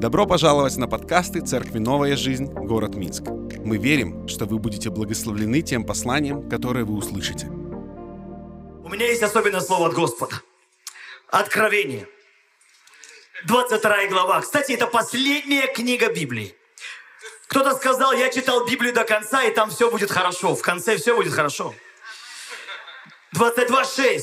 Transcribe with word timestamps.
Добро 0.00 0.24
пожаловать 0.24 0.78
на 0.78 0.88
подкасты 0.88 1.42
Церкви 1.42 1.78
Новая 1.78 2.16
Жизнь, 2.16 2.46
город 2.46 2.94
Минск. 2.94 3.24
Мы 3.58 3.76
верим, 3.76 4.26
что 4.28 4.46
вы 4.46 4.58
будете 4.58 4.88
благословлены 4.88 5.60
тем 5.60 5.84
посланием, 5.84 6.48
которое 6.48 6.86
вы 6.86 6.94
услышите. 6.94 7.48
У 7.48 8.88
меня 8.88 9.06
есть 9.08 9.22
особенное 9.22 9.60
слово 9.60 9.88
от 9.88 9.92
Господа. 9.92 10.40
Откровение. 11.28 12.08
22 13.44 14.06
глава. 14.06 14.40
Кстати, 14.40 14.72
это 14.72 14.86
последняя 14.86 15.66
книга 15.66 16.10
Библии. 16.10 16.56
Кто-то 17.48 17.76
сказал, 17.76 18.14
я 18.14 18.30
читал 18.30 18.64
Библию 18.64 18.94
до 18.94 19.04
конца, 19.04 19.44
и 19.44 19.52
там 19.52 19.68
все 19.68 19.90
будет 19.90 20.10
хорошо. 20.10 20.54
В 20.54 20.62
конце 20.62 20.96
все 20.96 21.14
будет 21.14 21.34
хорошо. 21.34 21.74
22.6. 23.36 24.20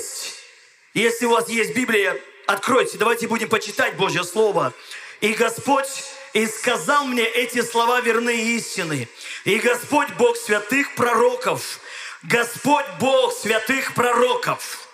Если 0.96 1.28
у 1.28 1.30
вас 1.30 1.48
есть 1.50 1.76
Библия, 1.76 2.20
откройте, 2.48 2.98
давайте 2.98 3.28
будем 3.28 3.48
почитать 3.48 3.96
Божье 3.96 4.24
Слово. 4.24 4.74
И 5.22 5.34
Господь 5.34 5.88
и 6.34 6.46
сказал 6.46 7.06
мне 7.06 7.24
эти 7.24 7.62
слова 7.62 8.02
верны 8.02 8.56
истины. 8.56 9.08
И 9.44 9.58
Господь 9.58 10.10
Бог 10.18 10.38
святых 10.38 10.94
пророков, 10.96 11.80
Господь 12.24 12.86
Бог 13.00 13.34
святых 13.34 13.94
пророков, 13.94 14.88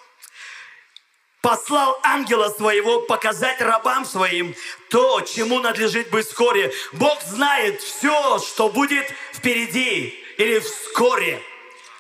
послал 1.42 2.00
ангела 2.04 2.50
своего 2.50 3.02
показать 3.02 3.60
рабам 3.60 4.06
своим 4.06 4.56
то, 4.90 5.20
чему 5.22 5.60
надлежит 5.60 6.10
быть 6.10 6.26
вскоре. 6.26 6.74
Бог 6.94 7.22
знает 7.24 7.82
все, 7.82 8.40
что 8.40 8.70
будет 8.70 9.06
впереди 9.34 10.24
или 10.38 10.60
вскоре. 10.60 11.44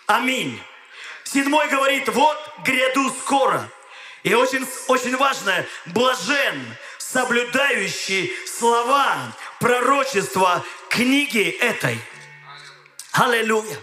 Аминь. 0.05 0.62
Седьмой 1.26 1.67
говорит, 1.67 2.08
вот 2.08 2.38
гряду 2.64 3.09
скоро. 3.09 3.70
И 4.23 4.34
очень, 4.34 4.66
очень 4.88 5.17
важное, 5.17 5.67
блажен, 5.88 6.78
соблюдающий 7.13 8.34
слова 8.48 9.35
пророчества 9.59 10.66
книги 10.90 11.49
этой. 11.59 12.00
Аллилуйя. 13.11 13.78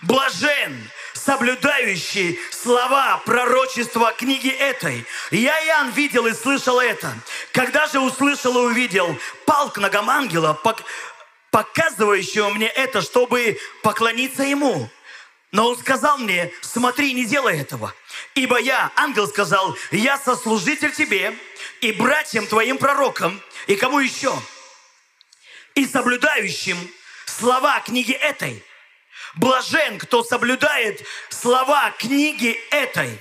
Блажен, 0.00 0.90
соблюдающий 1.12 2.40
слова 2.50 3.20
пророчества 3.26 4.12
книги 4.12 4.48
этой. 4.48 5.04
Я, 5.30 5.62
Иоанн, 5.66 5.90
видел 5.90 6.26
и 6.26 6.32
слышал 6.32 6.80
это. 6.80 7.14
Когда 7.52 7.86
же 7.86 8.00
услышал 8.00 8.56
и 8.56 8.72
увидел, 8.72 9.18
пал 9.44 9.70
к 9.70 9.76
ногам 9.76 10.08
ангела, 10.08 10.58
показывающего 11.50 12.48
мне 12.48 12.68
это, 12.68 13.02
чтобы 13.02 13.58
поклониться 13.82 14.44
ему. 14.44 14.88
Но 15.52 15.68
он 15.68 15.78
сказал 15.78 16.16
мне, 16.16 16.50
смотри, 16.62 17.12
не 17.12 17.26
делай 17.26 17.60
этого. 17.60 17.94
Ибо 18.34 18.58
я, 18.58 18.90
ангел 18.96 19.28
сказал, 19.28 19.76
я 19.90 20.18
сослужитель 20.18 20.92
тебе 20.92 21.36
и 21.80 21.92
братьям 21.92 22.46
твоим 22.46 22.78
пророкам, 22.78 23.40
и 23.66 23.76
кому 23.76 23.98
еще? 23.98 24.32
И 25.74 25.86
соблюдающим 25.86 26.78
слова 27.26 27.80
книги 27.80 28.12
этой. 28.12 28.64
Блажен, 29.34 29.98
кто 29.98 30.22
соблюдает 30.22 31.04
слова 31.28 31.90
книги 31.98 32.58
этой. 32.70 33.18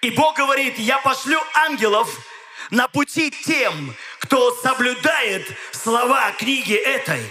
И 0.00 0.10
Бог 0.10 0.36
говорит, 0.36 0.78
я 0.78 0.98
пошлю 0.98 1.40
ангелов 1.54 2.08
на 2.70 2.88
пути 2.88 3.30
тем, 3.30 3.94
кто 4.18 4.54
соблюдает 4.56 5.46
слова 5.72 6.32
книги 6.32 6.74
этой. 6.74 7.22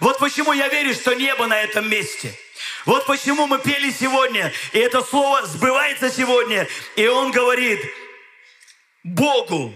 Вот 0.00 0.18
почему 0.18 0.52
я 0.52 0.68
верю, 0.68 0.94
что 0.94 1.14
небо 1.14 1.46
на 1.46 1.60
этом 1.60 1.88
месте– 1.88 2.38
вот 2.88 3.04
почему 3.04 3.46
мы 3.46 3.58
пели 3.58 3.90
сегодня, 3.90 4.50
и 4.72 4.78
это 4.78 5.02
слово 5.02 5.44
сбывается 5.44 6.10
сегодня. 6.10 6.66
И 6.96 7.06
он 7.06 7.32
говорит, 7.32 7.78
Богу 9.04 9.74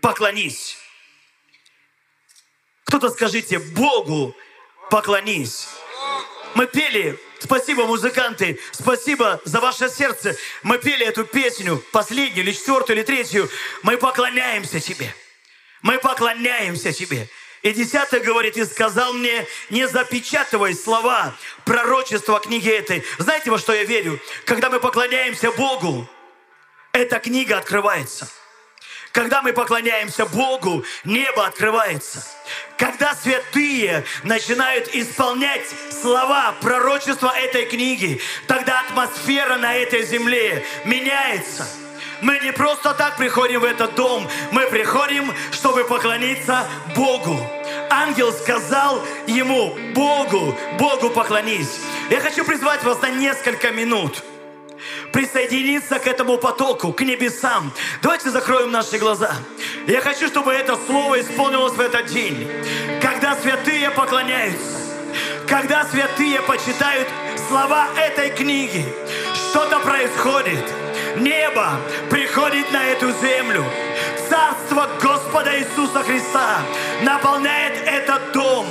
поклонись. 0.00 0.76
Кто-то 2.86 3.10
скажите, 3.10 3.60
Богу 3.60 4.34
поклонись. 4.90 5.68
Мы 6.56 6.66
пели, 6.66 7.16
спасибо, 7.38 7.86
музыканты, 7.86 8.58
спасибо 8.72 9.40
за 9.44 9.60
ваше 9.60 9.88
сердце. 9.88 10.36
Мы 10.64 10.78
пели 10.78 11.06
эту 11.06 11.22
песню, 11.22 11.80
последнюю, 11.92 12.44
или 12.44 12.50
четвертую, 12.50 12.96
или 12.96 13.04
третью. 13.04 13.48
Мы 13.84 13.98
поклоняемся 13.98 14.80
Тебе. 14.80 15.14
Мы 15.80 16.00
поклоняемся 16.00 16.92
Тебе. 16.92 17.28
И 17.66 17.72
десятый 17.72 18.20
говорит, 18.20 18.56
и 18.56 18.64
сказал 18.64 19.12
мне, 19.12 19.44
не 19.70 19.88
запечатывай 19.88 20.72
слова 20.72 21.34
пророчества 21.64 22.38
книги 22.38 22.70
этой. 22.70 23.02
Знаете, 23.18 23.50
во 23.50 23.58
что 23.58 23.74
я 23.74 23.82
верю? 23.82 24.20
Когда 24.44 24.70
мы 24.70 24.78
поклоняемся 24.78 25.50
Богу, 25.50 26.08
эта 26.92 27.18
книга 27.18 27.58
открывается. 27.58 28.28
Когда 29.10 29.42
мы 29.42 29.52
поклоняемся 29.52 30.26
Богу, 30.26 30.84
небо 31.02 31.44
открывается. 31.44 32.24
Когда 32.78 33.16
святые 33.16 34.04
начинают 34.22 34.94
исполнять 34.94 35.66
слова 35.90 36.54
пророчества 36.60 37.36
этой 37.36 37.66
книги, 37.66 38.20
тогда 38.46 38.78
атмосфера 38.82 39.56
на 39.56 39.74
этой 39.74 40.06
земле 40.06 40.64
меняется– 40.84 41.68
мы 42.22 42.38
не 42.38 42.52
просто 42.52 42.94
так 42.94 43.16
приходим 43.16 43.60
в 43.60 43.64
этот 43.64 43.94
дом, 43.94 44.26
мы 44.52 44.66
приходим, 44.68 45.32
чтобы 45.52 45.84
поклониться 45.84 46.66
Богу. 46.94 47.38
Ангел 47.90 48.32
сказал 48.32 49.02
ему, 49.26 49.76
Богу, 49.94 50.56
Богу 50.78 51.10
поклонись. 51.10 51.80
Я 52.10 52.20
хочу 52.20 52.44
призвать 52.44 52.82
вас 52.84 53.00
на 53.02 53.10
несколько 53.10 53.70
минут 53.70 54.22
присоединиться 55.12 55.98
к 55.98 56.06
этому 56.06 56.38
потоку, 56.38 56.92
к 56.92 57.00
небесам. 57.00 57.72
Давайте 58.02 58.30
закроем 58.30 58.70
наши 58.70 58.98
глаза. 58.98 59.34
Я 59.86 60.00
хочу, 60.00 60.28
чтобы 60.28 60.52
это 60.52 60.76
слово 60.86 61.20
исполнилось 61.20 61.74
в 61.74 61.80
этот 61.80 62.06
день, 62.06 62.48
когда 63.00 63.36
святые 63.36 63.90
поклоняются, 63.90 64.80
когда 65.48 65.84
святые 65.84 66.40
почитают 66.42 67.08
слова 67.48 67.88
этой 67.96 68.30
книги. 68.30 68.84
Что-то 69.50 69.80
происходит– 69.80 70.64
Небо 71.18 71.80
приходит 72.10 72.70
на 72.72 72.84
эту 72.84 73.10
землю. 73.12 73.64
Царство 74.28 74.88
Господа 75.00 75.58
Иисуса 75.58 76.02
Христа 76.02 76.58
наполняет 77.02 77.74
этот 77.86 78.32
дом. 78.32 78.66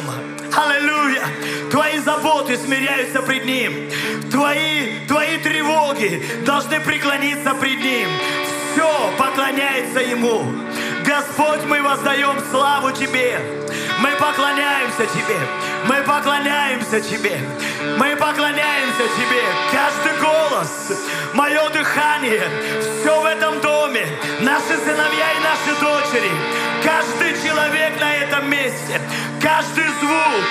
Аллилуйя! 0.56 1.24
Твои 1.72 1.98
заботы 2.00 2.56
смиряются 2.58 3.22
пред 3.22 3.46
Ним. 3.46 3.90
Твои, 4.32 5.06
твои 5.08 5.38
тревоги 5.38 6.24
должны 6.46 6.80
преклониться 6.80 7.56
пред 7.56 7.80
Ним. 7.80 8.10
Все 8.72 9.14
поклоняется 9.18 10.00
Ему. 10.00 10.46
Господь, 11.06 11.64
мы 11.68 11.82
воздаем 11.82 12.38
славу 12.52 12.92
Тебе. 12.92 13.40
Мы 14.00 14.12
поклоняемся 14.12 15.06
Тебе. 15.08 15.40
Мы 15.88 16.02
поклоняемся 16.02 17.00
Тебе. 17.00 17.40
Мы 17.98 18.16
поклоняемся 18.16 19.04
Тебе. 19.18 19.44
Каждый 19.72 20.20
голос, 20.20 20.94
мое 21.34 21.70
дыхание, 21.70 22.44
все 23.00 23.22
в 23.22 23.26
этом 23.26 23.60
доме, 23.62 24.08
наши 24.42 24.78
сыновья 24.84 25.32
и 25.34 25.40
наши 25.44 25.80
дочери, 25.80 26.32
каждый 26.84 27.34
человек 27.44 28.00
на 28.00 28.16
этом 28.16 28.50
месте, 28.50 29.00
каждый 29.42 29.86
звук, 30.02 30.46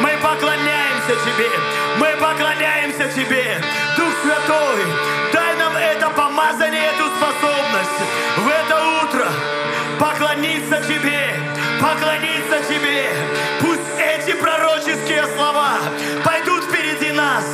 мы 0.00 0.10
поклоняемся 0.22 1.14
Тебе. 1.24 1.50
Мы 1.98 2.08
поклоняемся 2.18 3.08
Тебе. 3.14 3.62
Дух 3.96 4.12
Святой, 4.22 4.84
дай 5.32 5.56
нам 5.56 5.76
это 5.76 6.10
помазание, 6.10 6.82
эту 6.86 7.06
способность 7.16 8.00
в 8.38 8.48
это 8.48 9.04
утро 9.04 9.26
поклониться 10.00 10.82
Тебе, 10.88 11.34
поклониться 11.80 12.60
Тебе. 12.68 13.08
Пусть 13.60 13.80
эти 13.98 14.36
пророческие 14.36 15.24
слова 15.34 15.78
пойдут 16.24 16.64
впереди 16.64 17.10
нас. 17.12 17.44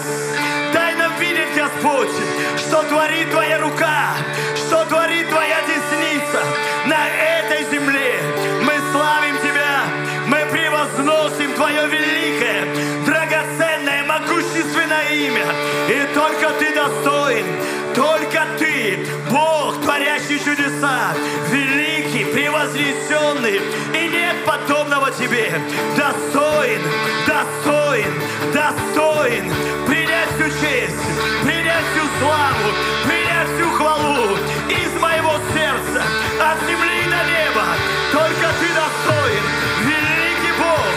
Дай 0.72 0.94
нам 0.96 1.16
видеть, 1.18 1.54
Господь, 1.54 2.10
что 2.58 2.82
творит 2.82 3.30
Твоя 3.30 3.60
рука, 3.60 4.14
что 4.56 4.84
творит 4.86 5.28
Твоя 5.28 5.58
десница 5.62 6.42
на 6.86 7.08
этой 7.08 7.64
земле. 7.70 8.20
Мы 8.62 8.74
славим 8.92 9.38
Тебя, 9.38 9.84
мы 10.26 10.38
превозносим 10.50 11.54
Твое 11.54 11.86
великое, 11.86 12.66
драгоценное, 13.06 14.04
могущественное 14.04 15.08
имя. 15.12 15.46
И 15.88 16.14
только 16.14 16.50
Ты 16.58 16.74
достоин, 16.74 17.46
только 17.94 18.46
Ты, 18.58 19.06
Бог, 19.30 19.80
творящий 19.82 20.38
чудеса, 20.40 21.14
великий, 21.50 21.95
превознесенный, 22.36 23.62
и 23.94 24.08
нет 24.08 24.36
подобного 24.44 25.10
Тебе. 25.10 25.50
Достоин, 25.96 26.82
достоин, 27.26 28.12
достоин 28.52 29.50
принять 29.86 30.28
всю 30.36 30.50
честь, 30.60 31.00
принять 31.42 31.86
всю 31.92 32.04
славу, 32.20 32.68
принять 33.08 33.48
всю 33.56 33.70
хвалу 33.70 34.36
из 34.68 35.00
моего 35.00 35.32
сердца, 35.54 36.02
от 36.38 36.58
земли 36.68 37.04
до 37.08 37.20
неба. 37.24 37.64
Только 38.12 38.46
Ты 38.60 38.68
достоин, 38.68 39.44
великий 39.88 40.52
Бог, 40.60 40.92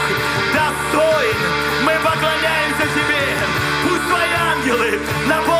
достоин. 0.51 1.37
Мы 1.85 1.93
поклоняемся 2.03 2.85
Тебе. 2.95 3.23
Пусть 3.87 4.05
Твои 4.09 4.33
ангелы 4.51 4.99
наполнят 5.25 5.58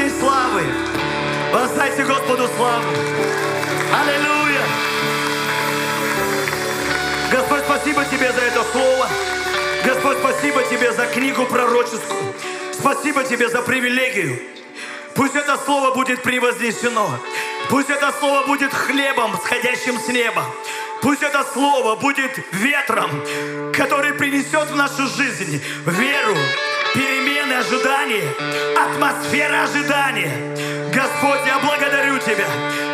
всей 0.00 0.10
славы. 0.18 0.64
Воздайте 1.52 2.04
Господу 2.04 2.48
славу. 2.56 2.84
Аллилуйя. 3.92 4.62
Господь, 7.30 7.62
спасибо 7.64 8.04
Тебе 8.04 8.32
за 8.32 8.40
это 8.40 8.64
слово. 8.72 9.08
Господь, 9.84 10.18
спасибо 10.18 10.62
Тебе 10.62 10.92
за 10.92 11.06
книгу 11.06 11.44
пророческую. 11.46 12.34
Спасибо 12.72 13.24
Тебе 13.24 13.48
за 13.48 13.62
привилегию. 13.62 14.38
Пусть 15.14 15.34
это 15.34 15.58
слово 15.58 15.92
будет 15.92 16.22
превознесено. 16.22 17.10
Пусть 17.68 17.90
это 17.90 18.12
слово 18.18 18.46
будет 18.46 18.72
хлебом, 18.72 19.36
сходящим 19.44 19.98
с 19.98 20.08
неба. 20.08 20.44
Пусть 21.02 21.22
это 21.22 21.44
слово 21.52 21.96
будет 21.96 22.32
ветром, 22.52 23.10
который 23.74 24.12
принесет 24.14 24.70
в 24.70 24.76
нашу 24.76 25.06
жизнь 25.08 25.62
веру, 25.86 26.36
ожидания, 27.60 28.24
атмосфера 28.76 29.62
ожидания. 29.64 30.32
Господь, 30.92 31.40
я 31.46 31.58
благодарю 31.58 32.18
Тебя. 32.18 32.46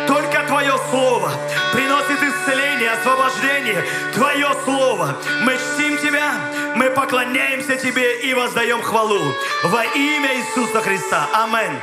Только 0.07 0.43
Твое 0.45 0.73
Слово 0.89 1.31
приносит 1.73 2.21
исцеление, 2.21 2.91
освобождение. 2.91 3.83
Твое 4.13 4.49
Слово. 4.65 5.15
Мы 5.41 5.57
чтим 5.57 5.97
Тебя, 5.97 6.31
мы 6.75 6.89
поклоняемся 6.89 7.77
Тебе 7.77 8.21
и 8.21 8.33
воздаем 8.33 8.81
хвалу. 8.81 9.21
Во 9.63 9.83
имя 9.83 10.35
Иисуса 10.35 10.81
Христа. 10.81 11.27
Аминь. 11.33 11.79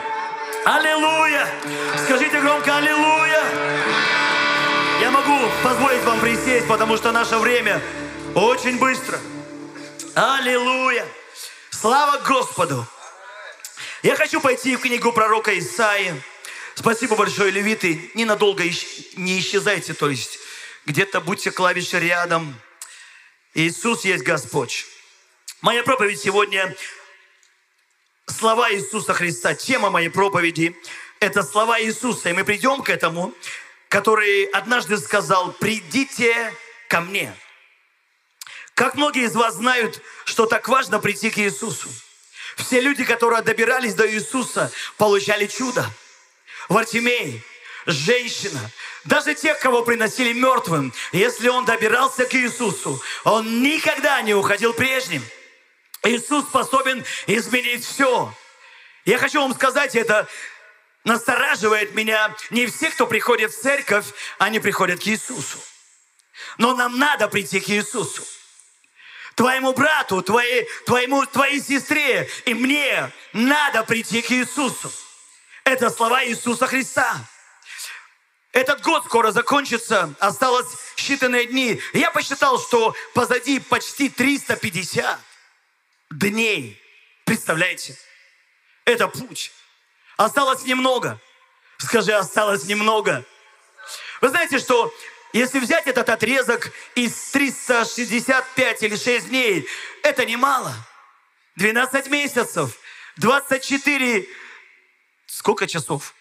Аллилуйя! 0.67 1.47
Скажите 2.05 2.41
громко 2.41 2.77
Аллилуйя! 2.77 3.43
Я 5.01 5.11
могу 5.11 5.37
позволить 5.63 6.03
вам 6.05 6.21
присесть, 6.21 6.67
потому 6.67 6.97
что 6.97 7.13
наше 7.13 7.37
время 7.37 7.83
очень 8.35 8.79
быстро. 8.79 9.19
Аллилуйя! 10.15 11.05
Слава 11.85 12.17
Господу! 12.21 12.87
Я 14.03 14.17
хочу 14.17 14.41
пойти 14.41 14.75
в 14.75 14.81
книгу 14.81 15.13
пророка 15.13 15.59
Исаии. 15.59 16.19
Спасибо 16.75 17.15
большое, 17.15 17.51
левиты. 17.51 18.11
Ненадолго 18.15 18.65
не 19.17 19.39
исчезайте, 19.39 19.93
то 19.93 20.09
есть 20.09 20.39
где-то 20.87 21.21
будьте 21.21 21.51
клавиши 21.51 21.99
рядом. 21.99 22.59
Иисус 23.53 24.07
есть 24.07 24.25
Господь. 24.25 24.87
Моя 25.61 25.83
проповедь 25.83 26.23
сегодня 26.23 26.75
слова 28.29 28.73
Иисуса 28.73 29.13
Христа. 29.13 29.55
Тема 29.55 29.91
моей 29.91 30.09
проповеди– 30.09 30.75
это 31.21 31.43
слова 31.43 31.79
Иисуса. 31.79 32.31
И 32.31 32.33
мы 32.33 32.45
придем 32.45 32.83
к 32.83 32.89
этому, 32.89 33.35
который 33.91 34.45
однажды 34.45 34.97
сказал, 34.97 35.53
придите 35.53 36.51
ко 36.89 37.03
мне. 37.03 37.37
Как 38.75 38.97
многие 38.97 39.25
из 39.25 39.35
вас 39.35 39.55
знают, 39.55 40.03
что 40.25 40.47
так 40.47 40.69
важно 40.69 40.99
прийти 40.99 41.31
к 41.31 41.39
Иисусу? 41.39 41.89
Все 42.57 42.81
люди, 42.81 43.05
которые 43.05 43.43
добирались 43.43 43.95
до 43.95 44.09
Иисуса, 44.11 44.71
получали 44.97 45.47
чудо. 45.47 45.89
Вартимей, 46.69 47.43
женщина, 47.87 48.71
даже 49.05 49.35
тех, 49.35 49.59
кого 49.61 49.83
приносили 49.83 50.33
мертвым, 50.33 50.93
если 51.13 51.49
он 51.49 51.65
добирался 51.65 52.27
к 52.27 52.35
Иисусу, 52.35 53.01
он 53.23 53.63
никогда 53.63 54.23
не 54.23 54.35
уходил 54.35 54.73
прежним. 54.73 55.25
Иисус 56.03 56.45
способен 56.45 57.05
изменить 57.27 57.85
все. 57.85 58.33
Я 59.05 59.19
хочу 59.19 59.41
вам 59.41 59.55
сказать, 59.55 59.95
это 59.95 60.29
настораживает 61.05 61.95
меня. 61.95 62.35
Не 62.51 62.67
все, 62.67 62.91
кто 62.91 63.07
приходит 63.07 63.53
в 63.53 63.61
церковь, 63.61 64.07
они 64.39 64.59
приходят 64.59 65.01
к 65.01 65.07
Иисусу. 65.07 65.59
Но 66.59 66.75
нам 66.75 66.99
надо 66.99 67.29
прийти 67.29 67.61
к 67.61 67.69
Иисусу. 67.69 68.25
Твоему 69.35 69.73
брату, 69.73 70.23
твоей, 70.23 70.69
твоему, 70.87 71.27
твоей 71.27 71.61
сестре 71.61 72.29
и 72.45 72.55
мне 72.55 73.11
надо 73.33 73.83
прийти 73.85 74.23
к 74.23 74.31
Иисусу. 74.31 74.93
Это 75.65 75.91
слова 75.91 76.25
Иисуса 76.25 76.67
Христа. 76.67 77.17
Этот 78.53 78.83
год 78.83 79.05
скоро 79.05 79.33
закончится, 79.33 80.15
осталось 80.21 80.69
считанные 80.97 81.47
дни. 81.47 81.81
Я 81.93 82.13
посчитал, 82.13 82.61
что 82.61 82.95
позади 83.13 83.59
почти 83.59 84.09
350 84.09 85.19
дней. 86.11 86.81
Представляете? 87.25 87.99
Это 88.85 89.09
путь. 89.09 89.51
Осталось 90.17 90.63
немного. 90.65 91.19
Скажи, 91.79 92.13
осталось 92.13 92.65
немного. 92.65 93.25
Вы 94.21 94.29
знаете, 94.29 94.61
что 94.61 94.95
если 95.35 95.59
взять 95.59 95.89
этот 95.89 96.09
отрезок 96.09 96.71
из 96.95 97.13
365 97.33 98.83
или 98.85 98.97
6 98.97 99.29
дней, 99.29 99.69
это 100.05 100.25
немало. 100.25 100.73
12 101.57 102.07
месяцев, 102.09 102.79
24... 103.17 104.29
Сколько 105.27 105.67
часов? 105.67 106.15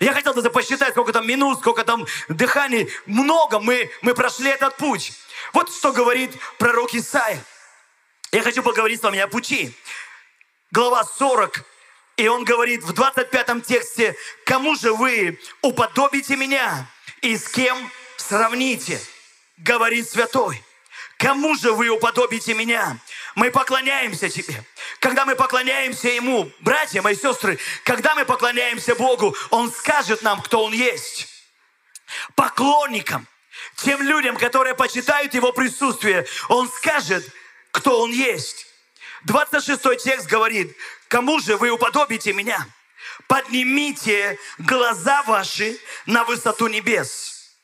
Я 0.00 0.12
хотел 0.12 0.34
даже 0.34 0.50
посчитать, 0.50 0.90
сколько 0.90 1.12
там 1.12 1.26
минут, 1.26 1.60
сколько 1.60 1.84
там 1.84 2.04
дыханий. 2.28 2.90
Много 3.06 3.60
мы, 3.60 3.92
мы 4.02 4.14
прошли 4.14 4.50
этот 4.50 4.76
путь. 4.76 5.12
Вот 5.52 5.72
что 5.72 5.92
говорит 5.92 6.32
пророк 6.58 6.94
Исаия. 6.94 7.44
Я 8.32 8.42
хочу 8.42 8.64
поговорить 8.64 8.98
с 8.98 9.04
вами 9.04 9.20
о 9.20 9.28
пути. 9.28 9.72
Глава 10.72 11.04
40, 11.04 11.64
и 12.18 12.26
он 12.26 12.44
говорит 12.44 12.82
в 12.82 12.92
25 12.92 13.64
тексте, 13.64 14.14
«Кому 14.44 14.74
же 14.76 14.92
вы 14.92 15.38
уподобите 15.62 16.36
меня 16.36 16.86
и 17.22 17.36
с 17.36 17.48
кем 17.48 17.90
сравните?» 18.16 19.00
Говорит 19.56 20.10
святой. 20.10 20.62
«Кому 21.16 21.56
же 21.56 21.72
вы 21.72 21.88
уподобите 21.88 22.54
меня?» 22.54 22.98
Мы 23.38 23.52
поклоняемся 23.52 24.28
Тебе. 24.28 24.64
Когда 24.98 25.24
мы 25.24 25.36
поклоняемся 25.36 26.08
Ему, 26.08 26.50
братья, 26.58 27.02
мои 27.02 27.14
сестры, 27.14 27.56
когда 27.84 28.16
мы 28.16 28.24
поклоняемся 28.24 28.96
Богу, 28.96 29.36
Он 29.50 29.70
скажет 29.70 30.22
нам, 30.22 30.42
кто 30.42 30.64
Он 30.64 30.72
есть. 30.72 31.28
Поклонникам, 32.34 33.28
тем 33.76 34.02
людям, 34.02 34.36
которые 34.36 34.74
почитают 34.74 35.34
Его 35.34 35.52
присутствие, 35.52 36.26
Он 36.48 36.68
скажет, 36.68 37.24
кто 37.70 38.00
Он 38.00 38.10
есть. 38.10 38.66
26 39.24 40.02
текст 40.02 40.26
говорит, 40.26 40.76
кому 41.08 41.40
же 41.40 41.56
вы 41.56 41.70
уподобите 41.70 42.32
меня? 42.32 42.66
Поднимите 43.26 44.38
глаза 44.58 45.22
ваши 45.24 45.78
на 46.06 46.24
высоту 46.24 46.68
небес. 46.68 47.56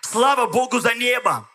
Слава 0.00 0.46
Богу 0.46 0.80
за 0.80 0.94
небо. 0.94 1.48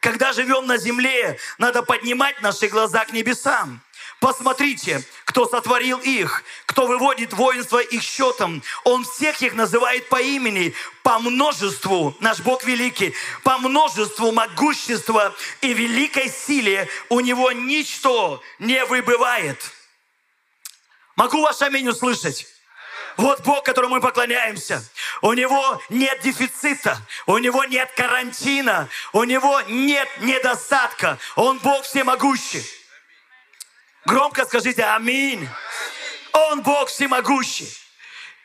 Когда 0.00 0.32
живем 0.32 0.66
на 0.66 0.78
земле, 0.78 1.38
надо 1.58 1.82
поднимать 1.82 2.40
наши 2.40 2.68
глаза 2.68 3.04
к 3.04 3.12
небесам. 3.12 3.82
Посмотрите, 4.20 5.02
кто 5.26 5.46
сотворил 5.46 5.98
их, 5.98 6.42
кто 6.64 6.86
выводит 6.86 7.34
воинство 7.34 7.78
их 7.78 8.02
счетом. 8.02 8.62
Он 8.84 9.04
всех 9.04 9.42
их 9.42 9.52
называет 9.52 10.08
по 10.08 10.20
имени, 10.20 10.74
по 11.02 11.18
множеству, 11.18 12.16
наш 12.20 12.40
Бог 12.40 12.64
великий, 12.64 13.14
по 13.42 13.58
множеству 13.58 14.32
могущества 14.32 15.34
и 15.60 15.74
великой 15.74 16.30
силе 16.30 16.88
у 17.10 17.20
него 17.20 17.52
ничто 17.52 18.42
не 18.58 18.84
выбывает. 18.86 19.72
Могу 21.16 21.40
ваш 21.40 21.62
аминь 21.62 21.88
услышать? 21.88 22.46
Вот 23.16 23.40
Бог, 23.40 23.64
которому 23.64 23.94
мы 23.94 24.00
поклоняемся. 24.02 24.84
У 25.22 25.32
Него 25.32 25.80
нет 25.88 26.20
дефицита, 26.20 26.98
у 27.24 27.38
Него 27.38 27.64
нет 27.64 27.90
карантина, 27.96 28.90
у 29.14 29.24
Него 29.24 29.62
нет 29.62 30.08
недостатка. 30.20 31.18
Он 31.34 31.58
Бог 31.58 31.84
всемогущий. 31.84 32.64
Громко 34.04 34.44
скажите 34.44 34.84
«Аминь». 34.84 35.48
Он 36.32 36.62
Бог 36.62 36.90
всемогущий. 36.90 37.68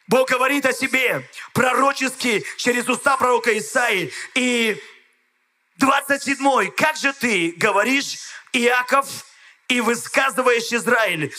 Бог 0.07 0.29
говорит 0.29 0.65
о 0.65 0.73
себе 0.73 1.29
пророчески 1.53 2.43
через 2.57 2.87
уста 2.87 3.17
пророка 3.17 3.55
Исаи. 3.57 4.11
И 4.33 4.81
27. 5.77 6.71
Как 6.71 6.95
же 6.95 7.11
ты 7.13 7.53
говоришь, 7.57 8.17
Иаков, 8.53 9.07
и 9.67 9.81
высказываешь 9.81 10.71
Израиль? 10.71 11.33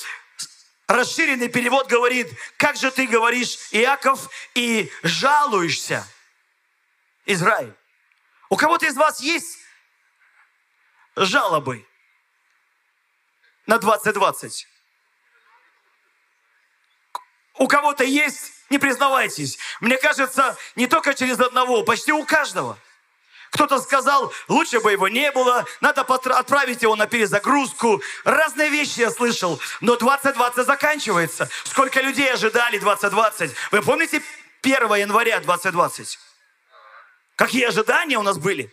Расширенный 0.88 1.48
перевод 1.48 1.88
говорит, 1.88 2.28
как 2.56 2.76
же 2.76 2.90
ты 2.90 3.06
говоришь, 3.06 3.56
Иаков, 3.70 4.28
и 4.54 4.90
жалуешься, 5.02 6.06
Израиль. 7.24 7.74
У 8.50 8.56
кого-то 8.56 8.86
из 8.86 8.96
вас 8.96 9.20
есть 9.20 9.58
жалобы? 11.16 11.86
на 13.66 13.78
2020. 13.78 14.68
У 17.58 17.68
кого-то 17.68 18.04
есть, 18.04 18.52
не 18.70 18.78
признавайтесь. 18.78 19.58
Мне 19.80 19.98
кажется, 19.98 20.56
не 20.74 20.86
только 20.86 21.14
через 21.14 21.38
одного, 21.38 21.84
почти 21.84 22.12
у 22.12 22.24
каждого. 22.24 22.78
Кто-то 23.52 23.80
сказал, 23.80 24.32
лучше 24.48 24.80
бы 24.80 24.92
его 24.92 25.08
не 25.08 25.30
было, 25.30 25.66
надо 25.82 26.00
отправить 26.00 26.80
его 26.80 26.96
на 26.96 27.06
перезагрузку. 27.06 28.02
Разные 28.24 28.70
вещи 28.70 29.00
я 29.00 29.10
слышал, 29.10 29.60
но 29.82 29.96
2020 29.96 30.64
заканчивается. 30.64 31.50
Сколько 31.64 32.00
людей 32.00 32.32
ожидали 32.32 32.78
2020? 32.78 33.52
Вы 33.70 33.82
помните 33.82 34.22
1 34.62 34.94
января 34.94 35.38
2020? 35.40 36.18
Какие 37.36 37.66
ожидания 37.66 38.16
у 38.16 38.22
нас 38.22 38.38
были? 38.38 38.72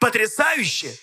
Потрясающие. 0.00 0.96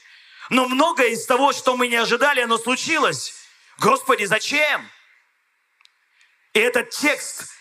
Но 0.50 0.68
многое 0.68 1.10
из 1.10 1.24
того, 1.28 1.54
что 1.54 1.78
мы 1.78 1.88
не 1.88 1.98
ожидали, 1.98 2.42
оно 2.42 2.58
случилось. 2.58 3.36
Господи, 3.78 4.26
зачем? 4.26 4.90
И 6.54 6.60
этот 6.60 6.90
текст 6.90 7.52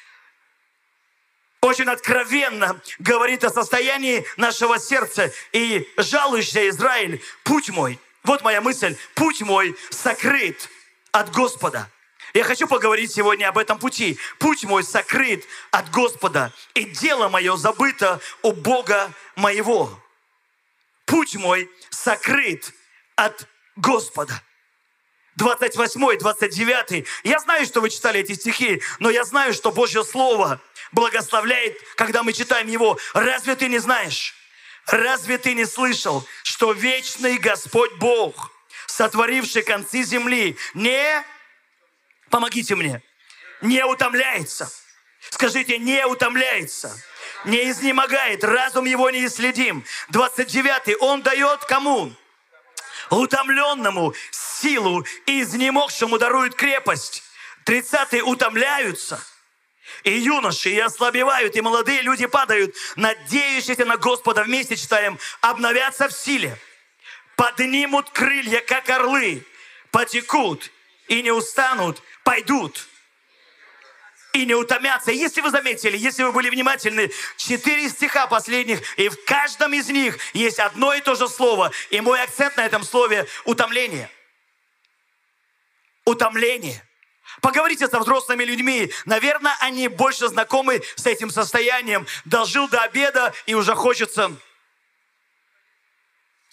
очень 1.70 1.88
откровенно 1.88 2.80
говорит 2.98 3.44
о 3.44 3.50
состоянии 3.50 4.26
нашего 4.36 4.78
сердца. 4.78 5.32
И 5.52 5.88
жалуешься, 5.96 6.68
Израиль, 6.68 7.22
путь 7.44 7.70
мой, 7.70 7.98
вот 8.24 8.42
моя 8.42 8.60
мысль, 8.60 8.96
путь 9.14 9.40
мой 9.40 9.76
сокрыт 9.90 10.68
от 11.12 11.30
Господа. 11.32 11.88
Я 12.34 12.44
хочу 12.44 12.66
поговорить 12.66 13.12
сегодня 13.12 13.48
об 13.48 13.58
этом 13.58 13.78
пути. 13.78 14.18
Путь 14.38 14.64
мой 14.64 14.84
сокрыт 14.84 15.44
от 15.70 15.90
Господа, 15.90 16.52
и 16.74 16.84
дело 16.84 17.28
мое 17.28 17.56
забыто 17.56 18.20
у 18.42 18.52
Бога 18.52 19.12
моего. 19.36 19.98
Путь 21.06 21.34
мой 21.36 21.70
сокрыт 21.90 22.72
от 23.16 23.46
Господа. 23.76 24.42
28, 25.36 26.18
29. 26.18 27.06
Я 27.24 27.38
знаю, 27.38 27.64
что 27.66 27.80
вы 27.80 27.90
читали 27.90 28.20
эти 28.20 28.32
стихи, 28.32 28.82
но 28.98 29.10
я 29.10 29.24
знаю, 29.24 29.54
что 29.54 29.70
Божье 29.72 30.04
Слово 30.04 30.60
благословляет, 30.92 31.78
когда 31.96 32.22
мы 32.22 32.32
читаем 32.32 32.68
его. 32.68 32.98
Разве 33.14 33.56
ты 33.56 33.68
не 33.68 33.78
знаешь? 33.78 34.34
Разве 34.86 35.38
ты 35.38 35.54
не 35.54 35.66
слышал, 35.66 36.26
что 36.42 36.72
вечный 36.72 37.38
Господь 37.38 37.92
Бог, 37.94 38.50
сотворивший 38.86 39.62
концы 39.62 40.02
земли, 40.02 40.56
не, 40.74 41.24
помогите 42.28 42.74
мне, 42.74 43.02
не 43.60 43.84
утомляется. 43.84 44.70
Скажите, 45.28 45.78
не 45.78 46.04
утомляется, 46.06 46.90
не 47.44 47.70
изнемогает, 47.70 48.42
разум 48.42 48.86
его 48.86 49.10
не 49.10 49.26
исследим. 49.26 49.84
29. 50.08 50.96
Он 51.00 51.22
дает 51.22 51.64
кому? 51.66 52.12
Утомленному 53.08 54.14
силу 54.30 55.06
и 55.26 55.42
изнемогшему 55.42 56.18
дарует 56.18 56.54
крепость. 56.54 57.22
30. 57.64 58.22
Утомляются– 58.22 59.22
и 60.04 60.12
юноши, 60.12 60.70
и 60.70 60.78
ослабевают, 60.78 61.56
и 61.56 61.60
молодые 61.60 62.02
люди 62.02 62.26
падают, 62.26 62.74
надеющиеся 62.96 63.84
на 63.84 63.96
Господа, 63.96 64.44
вместе 64.44 64.76
читаем, 64.76 65.18
обновятся 65.40 66.08
в 66.08 66.12
силе, 66.12 66.56
поднимут 67.36 68.10
крылья, 68.10 68.60
как 68.60 68.88
орлы, 68.88 69.44
потекут 69.90 70.70
и 71.08 71.22
не 71.22 71.30
устанут, 71.30 72.02
пойдут 72.24 72.86
и 74.32 74.46
не 74.46 74.54
утомятся. 74.54 75.10
Если 75.10 75.40
вы 75.40 75.50
заметили, 75.50 75.96
если 75.96 76.22
вы 76.22 76.32
были 76.32 76.50
внимательны, 76.50 77.10
четыре 77.36 77.88
стиха 77.88 78.26
последних, 78.26 78.80
и 78.98 79.08
в 79.08 79.24
каждом 79.24 79.72
из 79.72 79.88
них 79.88 80.18
есть 80.34 80.58
одно 80.58 80.94
и 80.94 81.00
то 81.00 81.14
же 81.14 81.28
слово. 81.28 81.72
И 81.90 82.00
мой 82.00 82.22
акцент 82.22 82.56
на 82.56 82.64
этом 82.64 82.84
слове– 82.84 83.26
утомление. 83.44 84.10
Утомление– 86.04 86.84
Поговорите 87.40 87.88
со 87.88 88.00
взрослыми 88.00 88.44
людьми. 88.44 88.92
Наверное, 89.06 89.56
они 89.60 89.88
больше 89.88 90.28
знакомы 90.28 90.82
с 90.96 91.06
этим 91.06 91.30
состоянием. 91.30 92.06
Дожил 92.24 92.68
до 92.68 92.82
обеда 92.82 93.32
и 93.46 93.54
уже 93.54 93.74
хочется... 93.74 94.32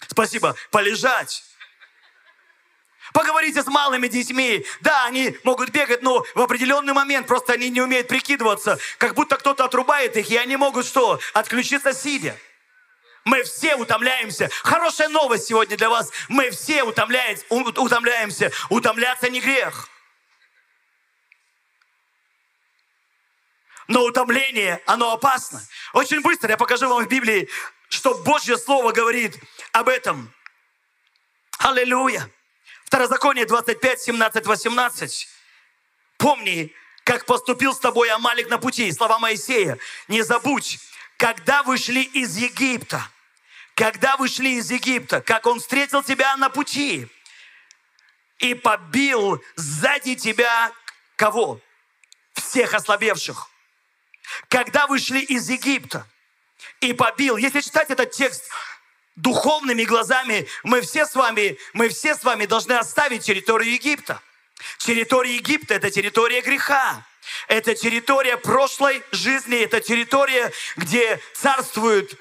Спасибо. 0.06 0.54
Полежать. 0.70 1.42
Поговорите 3.12 3.62
с 3.62 3.66
малыми 3.66 4.08
детьми. 4.08 4.64
Да, 4.80 5.04
они 5.06 5.36
могут 5.44 5.70
бегать, 5.70 6.02
но 6.02 6.24
в 6.34 6.40
определенный 6.40 6.92
момент 6.92 7.26
просто 7.26 7.54
они 7.54 7.70
не 7.70 7.80
умеют 7.80 8.08
прикидываться. 8.08 8.78
Как 8.98 9.14
будто 9.14 9.36
кто-то 9.36 9.64
отрубает 9.64 10.16
их, 10.16 10.30
и 10.30 10.36
они 10.36 10.56
могут 10.56 10.86
что? 10.86 11.20
Отключиться 11.34 11.92
сидя. 11.92 12.36
Мы 13.24 13.42
все 13.42 13.76
утомляемся. 13.76 14.48
Хорошая 14.62 15.08
новость 15.08 15.46
сегодня 15.46 15.76
для 15.76 15.90
вас. 15.90 16.10
Мы 16.28 16.50
все 16.50 16.82
утомляемся. 16.82 18.50
Утомляться 18.70 19.28
не 19.28 19.40
грех. 19.40 19.88
но 23.88 24.04
утомление, 24.04 24.82
оно 24.86 25.12
опасно. 25.12 25.60
Очень 25.94 26.20
быстро 26.20 26.50
я 26.50 26.56
покажу 26.56 26.88
вам 26.88 27.04
в 27.04 27.08
Библии, 27.08 27.48
что 27.88 28.14
Божье 28.14 28.56
Слово 28.56 28.92
говорит 28.92 29.36
об 29.72 29.88
этом. 29.88 30.32
Аллилуйя. 31.58 32.30
Второзаконие 32.88 33.44
25, 33.44 34.00
17, 34.00 34.46
18. 34.46 35.28
Помни, 36.16 36.72
как 37.04 37.26
поступил 37.26 37.74
с 37.74 37.78
тобой 37.78 38.08
Амалик 38.08 38.48
на 38.48 38.56
пути. 38.56 38.90
Слова 38.92 39.18
Моисея. 39.18 39.78
Не 40.08 40.22
забудь, 40.22 40.78
когда 41.18 41.62
вышли 41.62 42.00
из 42.00 42.38
Египта, 42.38 43.06
когда 43.74 44.16
вышли 44.16 44.48
из 44.48 44.70
Египта, 44.70 45.20
как 45.20 45.44
он 45.44 45.60
встретил 45.60 46.02
тебя 46.02 46.34
на 46.38 46.48
пути 46.48 47.06
и 48.38 48.54
побил 48.54 49.44
сзади 49.56 50.14
тебя 50.14 50.72
кого? 51.16 51.60
Всех 52.32 52.72
ослабевших 52.72 53.50
когда 54.48 54.86
вышли 54.86 55.20
из 55.20 55.48
Египта 55.48 56.06
и 56.80 56.92
побил. 56.92 57.36
Если 57.36 57.60
читать 57.60 57.90
этот 57.90 58.10
текст 58.12 58.44
духовными 59.22 59.84
глазами, 59.84 60.48
мы 60.62 60.80
все 60.80 61.06
с 61.06 61.14
вами, 61.14 61.58
мы 61.72 61.88
все 61.88 62.14
с 62.14 62.24
вами 62.24 62.46
должны 62.46 62.72
оставить 62.72 63.24
территорию 63.24 63.74
Египта. 63.74 64.20
Территория 64.78 65.36
Египта– 65.36 65.74
это 65.76 65.90
территория 65.90 66.40
греха. 66.40 67.04
Это 67.46 67.74
территория 67.74 68.36
прошлой 68.36 69.02
жизни, 69.12 69.58
это 69.58 69.80
территория, 69.80 70.50
где 70.76 71.20
царствует 71.34 72.18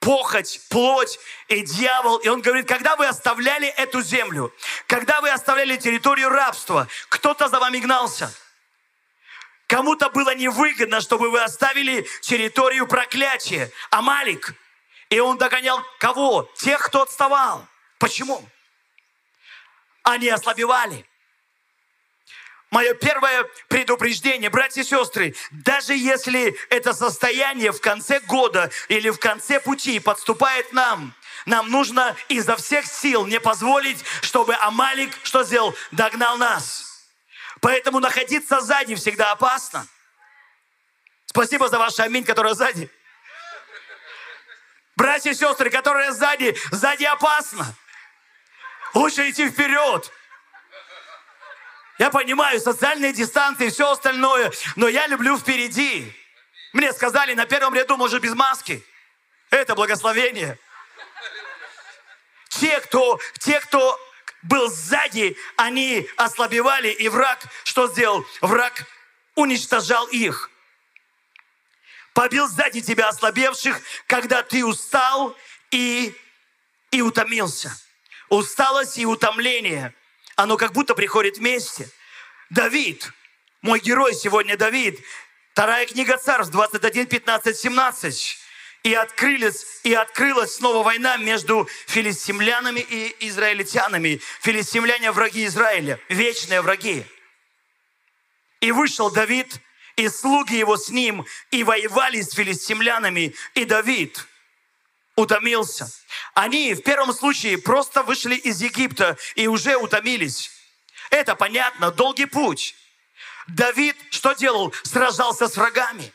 похоть, 0.00 0.60
плоть 0.68 1.18
и 1.48 1.60
дьявол. 1.60 2.16
И 2.18 2.28
он 2.28 2.40
говорит, 2.40 2.66
когда 2.66 2.96
вы 2.96 3.06
оставляли 3.06 3.68
эту 3.68 4.02
землю, 4.02 4.52
когда 4.86 5.20
вы 5.20 5.30
оставляли 5.30 5.76
территорию 5.76 6.28
рабства, 6.28 6.88
кто-то 7.08 7.48
за 7.48 7.60
вами 7.60 7.78
гнался– 7.78 8.34
Кому-то 9.68 10.08
было 10.08 10.34
невыгодно, 10.34 11.02
чтобы 11.02 11.30
вы 11.30 11.42
оставили 11.42 12.06
территорию 12.22 12.86
проклятия. 12.86 13.70
Амалик. 13.90 14.54
И 15.10 15.20
он 15.20 15.38
догонял 15.38 15.82
кого? 15.98 16.50
Тех, 16.56 16.80
кто 16.80 17.02
отставал. 17.02 17.66
Почему? 17.98 18.46
Они 20.02 20.28
ослабевали. 20.28 21.06
Мое 22.70 22.92
первое 22.92 23.44
предупреждение, 23.68 24.50
братья 24.50 24.82
и 24.82 24.84
сестры, 24.84 25.34
даже 25.50 25.94
если 25.94 26.54
это 26.68 26.92
состояние 26.92 27.72
в 27.72 27.80
конце 27.80 28.20
года 28.20 28.70
или 28.88 29.08
в 29.08 29.18
конце 29.18 29.58
пути 29.58 29.98
подступает 30.00 30.70
нам, 30.74 31.14
нам 31.46 31.70
нужно 31.70 32.14
изо 32.28 32.56
всех 32.56 32.84
сил 32.84 33.24
не 33.24 33.40
позволить, 33.40 34.04
чтобы 34.20 34.54
Амалик, 34.56 35.10
что 35.22 35.44
сделал, 35.44 35.74
догнал 35.92 36.36
нас. 36.36 37.06
Поэтому 37.60 38.00
находиться 38.00 38.60
сзади 38.60 38.94
всегда 38.96 39.32
опасно. 39.32 39.86
Спасибо 41.24 41.68
за 41.70 41.78
ваш 41.78 41.98
аминь, 42.00 42.24
который 42.24 42.54
сзади. 42.54 42.90
Братья 44.98 45.30
и 45.30 45.34
сестры, 45.34 45.70
которые 45.70 46.10
сзади, 46.10 46.56
сзади 46.72 47.04
опасно. 47.04 47.72
Лучше 48.94 49.30
идти 49.30 49.48
вперед. 49.48 50.12
Я 51.98 52.10
понимаю, 52.10 52.58
социальные 52.58 53.12
дистанции 53.12 53.68
и 53.68 53.70
все 53.70 53.92
остальное, 53.92 54.50
но 54.74 54.88
я 54.88 55.06
люблю 55.06 55.38
впереди. 55.38 56.12
Мне 56.72 56.92
сказали, 56.92 57.34
на 57.34 57.46
первом 57.46 57.76
ряду 57.76 57.96
может 57.96 58.20
без 58.20 58.34
маски. 58.34 58.84
Это 59.50 59.76
благословение. 59.76 60.58
Те, 62.48 62.80
кто, 62.80 63.20
те, 63.38 63.60
кто 63.60 63.96
был 64.42 64.68
сзади, 64.68 65.36
они 65.56 66.08
ослабевали, 66.16 66.88
и 66.88 67.08
враг 67.08 67.38
что 67.62 67.86
сделал? 67.86 68.26
Враг 68.40 68.84
уничтожал 69.36 70.08
их. 70.08 70.50
Побил 72.18 72.48
сзади 72.48 72.80
тебя 72.80 73.10
ослабевших, 73.10 73.80
когда 74.08 74.42
ты 74.42 74.66
устал 74.66 75.36
и, 75.70 76.12
и 76.90 77.00
утомился. 77.00 77.70
Усталость 78.28 78.98
и 78.98 79.06
утомление, 79.06 79.94
оно 80.34 80.56
как 80.56 80.72
будто 80.72 80.96
приходит 80.96 81.38
вместе. 81.38 81.88
Давид, 82.50 83.12
мой 83.62 83.78
герой 83.78 84.14
сегодня 84.14 84.56
Давид, 84.56 84.98
вторая 85.52 85.86
книга 85.86 86.18
Царств, 86.18 86.50
21, 86.50 87.06
15, 87.06 87.56
17 87.56 88.38
и 88.82 88.94
открылись, 88.94 89.64
и 89.84 89.94
открылась 89.94 90.56
снова 90.56 90.82
война 90.82 91.18
между 91.18 91.68
филистимлянами 91.86 92.80
и 92.80 93.28
израильтянами. 93.28 94.20
Филистимляне 94.40 95.12
враги 95.12 95.46
Израиля, 95.46 96.00
вечные 96.08 96.62
враги. 96.62 97.06
И 98.60 98.72
вышел 98.72 99.08
Давид, 99.08 99.60
и 99.98 100.08
слуги 100.08 100.54
его 100.54 100.76
с 100.76 100.90
ним, 100.90 101.26
и 101.50 101.64
воевали 101.64 102.20
с 102.20 102.32
филистимлянами, 102.32 103.34
и 103.54 103.64
Давид 103.64 104.26
утомился. 105.16 105.90
Они 106.34 106.72
в 106.72 106.82
первом 106.82 107.12
случае 107.12 107.58
просто 107.58 108.04
вышли 108.04 108.36
из 108.36 108.62
Египта 108.62 109.18
и 109.34 109.48
уже 109.48 109.76
утомились. 109.76 110.52
Это 111.10 111.34
понятно, 111.34 111.90
долгий 111.90 112.26
путь. 112.26 112.76
Давид 113.48 113.96
что 114.10 114.34
делал? 114.34 114.72
Сражался 114.84 115.48
с 115.48 115.56
врагами. 115.56 116.12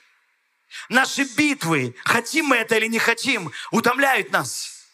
Наши 0.88 1.26
битвы, 1.26 1.94
хотим 2.06 2.46
мы 2.48 2.58
это 2.58 2.78
или 2.78 2.88
не 2.88 3.00
хотим, 3.00 3.52
утомляют 3.72 4.32
нас. 4.32 4.86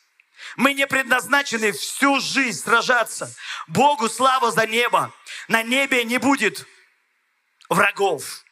Мы 0.55 0.74
не 0.74 0.88
предназначены 0.88 1.74
всю 1.74 2.19
жизнь 2.19 2.63
сражаться. 2.63 3.31
Богу 3.67 4.10
слава 4.10 4.51
за 4.51 4.65
небо. 4.65 5.13
На 5.48 5.62
небе 5.62 6.03
не 6.05 6.17
будет 6.17 6.65
врагов. 7.69 8.43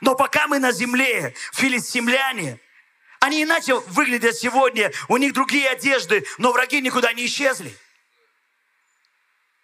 Но 0.00 0.14
пока 0.14 0.46
мы 0.46 0.58
на 0.58 0.72
земле, 0.72 1.34
филистимляне, 1.52 2.58
они 3.20 3.42
иначе 3.42 3.74
выглядят 3.74 4.36
сегодня, 4.36 4.92
у 5.08 5.16
них 5.16 5.32
другие 5.32 5.68
одежды, 5.68 6.24
но 6.38 6.52
враги 6.52 6.80
никуда 6.80 7.12
не 7.12 7.26
исчезли. 7.26 7.76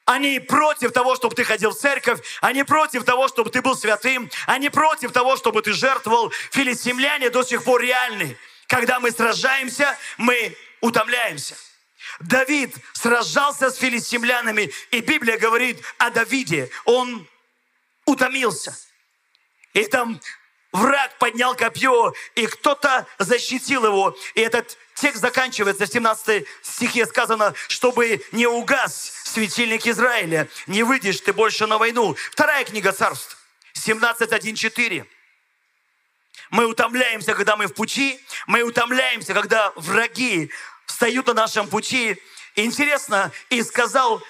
Они 0.05 0.41
против 0.41 0.93
того, 0.93 1.15
чтобы 1.15 1.35
ты 1.35 1.45
ходил 1.45 1.71
в 1.71 1.79
церковь. 1.79 2.21
Они 2.41 2.65
против 2.65 3.05
того, 3.05 3.29
чтобы 3.29 3.51
ты 3.51 3.63
был 3.63 3.77
святым. 3.77 4.31
Они 4.47 4.69
против 4.69 5.13
того, 5.13 5.37
чтобы 5.37 5.63
ты 5.63 5.73
жертвовал. 5.73 6.31
Филистимляне 6.51 7.31
до 7.31 7.45
сих 7.45 7.63
пор 7.63 7.83
реальны. 7.83 8.37
Когда 8.67 8.99
мы 8.99 9.13
сражаемся, 9.13 9.97
мы 10.17 10.57
утомляемся. 10.81 11.57
Давид 12.21 12.75
сражался 12.95 13.71
с 13.71 13.77
филистимлянами, 13.77 14.71
и 14.91 15.01
Библия 15.01 15.39
говорит 15.39 15.81
о 15.99 16.11
Давиде. 16.11 16.71
Он 16.85 17.27
утомился. 18.05 18.77
И 19.73 19.85
там 19.85 20.21
враг 20.73 21.17
поднял 21.19 21.55
копье, 21.55 22.13
и 22.35 22.47
кто-то 22.47 23.07
защитил 23.19 23.85
его. 23.85 24.17
И 24.35 24.41
этот 24.41 24.77
текст 24.95 25.21
заканчивается, 25.21 25.87
в 25.87 25.93
17 25.93 26.47
стихе 26.63 27.07
сказано, 27.07 27.55
чтобы 27.69 28.25
не 28.33 28.47
угас 28.47 29.13
светильник 29.25 29.87
Израиля, 29.87 30.49
не 30.67 30.83
выйдешь 30.83 31.21
ты 31.21 31.33
больше 31.33 31.67
на 31.67 31.79
войну. 31.79 32.17
Вторая 32.31 32.65
книга 32.65 32.93
царств, 32.93 33.37
17.1.4. 33.75 35.07
Мы 36.51 36.67
утомляемся, 36.67 37.35
когда 37.35 37.57
мы 37.57 37.67
в 37.67 37.75
пути, 37.75 38.21
мы 38.47 38.63
утомляемся, 38.63 39.33
когда 39.33 39.73
враги 39.77 40.51
встают 40.87 41.27
на 41.29 41.35
нашем 41.35 41.69
пути. 41.69 42.21
Интересно, 42.57 43.33
и 43.49 43.63
сказал 43.63 44.23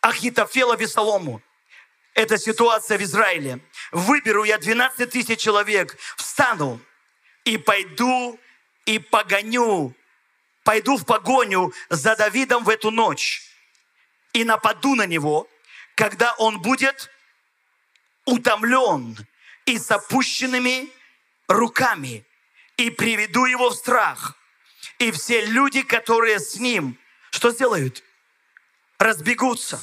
Ахитофела 0.00 0.76
Весолому, 0.76 1.42
эта 2.16 2.38
ситуация 2.38 2.98
в 2.98 3.02
Израиле. 3.02 3.60
Выберу 3.92 4.42
я 4.42 4.58
12 4.58 5.08
тысяч 5.08 5.38
человек, 5.38 5.96
встану 6.16 6.80
и 7.44 7.58
пойду 7.58 8.40
и 8.86 8.98
погоню, 8.98 9.94
пойду 10.64 10.96
в 10.96 11.04
погоню 11.04 11.72
за 11.90 12.16
Давидом 12.16 12.64
в 12.64 12.70
эту 12.70 12.90
ночь 12.90 13.42
и 14.32 14.44
нападу 14.44 14.94
на 14.94 15.06
него, 15.06 15.46
когда 15.94 16.34
он 16.38 16.60
будет 16.60 17.10
утомлен 18.24 19.16
и 19.66 19.78
с 19.78 19.90
опущенными 19.90 20.90
руками, 21.48 22.24
и 22.78 22.90
приведу 22.90 23.44
его 23.44 23.70
в 23.70 23.74
страх. 23.74 24.36
И 24.98 25.10
все 25.10 25.44
люди, 25.44 25.82
которые 25.82 26.40
с 26.40 26.56
ним, 26.56 26.98
что 27.30 27.50
сделают? 27.50 28.02
Разбегутся. 28.98 29.82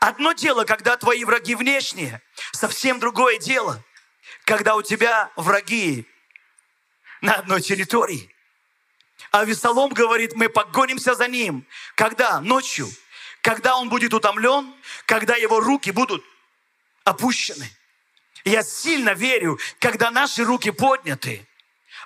Одно 0.00 0.32
дело, 0.32 0.64
когда 0.64 0.96
твои 0.96 1.24
враги 1.24 1.54
внешние, 1.54 2.22
совсем 2.52 3.00
другое 3.00 3.38
дело, 3.38 3.82
когда 4.44 4.76
у 4.76 4.82
тебя 4.82 5.30
враги 5.36 6.06
на 7.20 7.34
одной 7.34 7.60
территории. 7.60 8.34
А 9.30 9.44
Весолом 9.44 9.92
говорит, 9.92 10.34
мы 10.34 10.48
погонимся 10.48 11.14
за 11.14 11.28
ним. 11.28 11.66
Когда? 11.94 12.40
Ночью. 12.40 12.88
Когда 13.40 13.76
он 13.76 13.88
будет 13.88 14.14
утомлен, 14.14 14.74
когда 15.06 15.36
его 15.36 15.60
руки 15.60 15.90
будут 15.90 16.24
опущены. 17.04 17.70
Я 18.44 18.62
сильно 18.62 19.14
верю, 19.14 19.58
когда 19.78 20.10
наши 20.10 20.44
руки 20.44 20.70
подняты, 20.70 21.46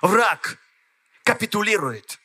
враг 0.01 0.57
капитулирует. 1.23 2.19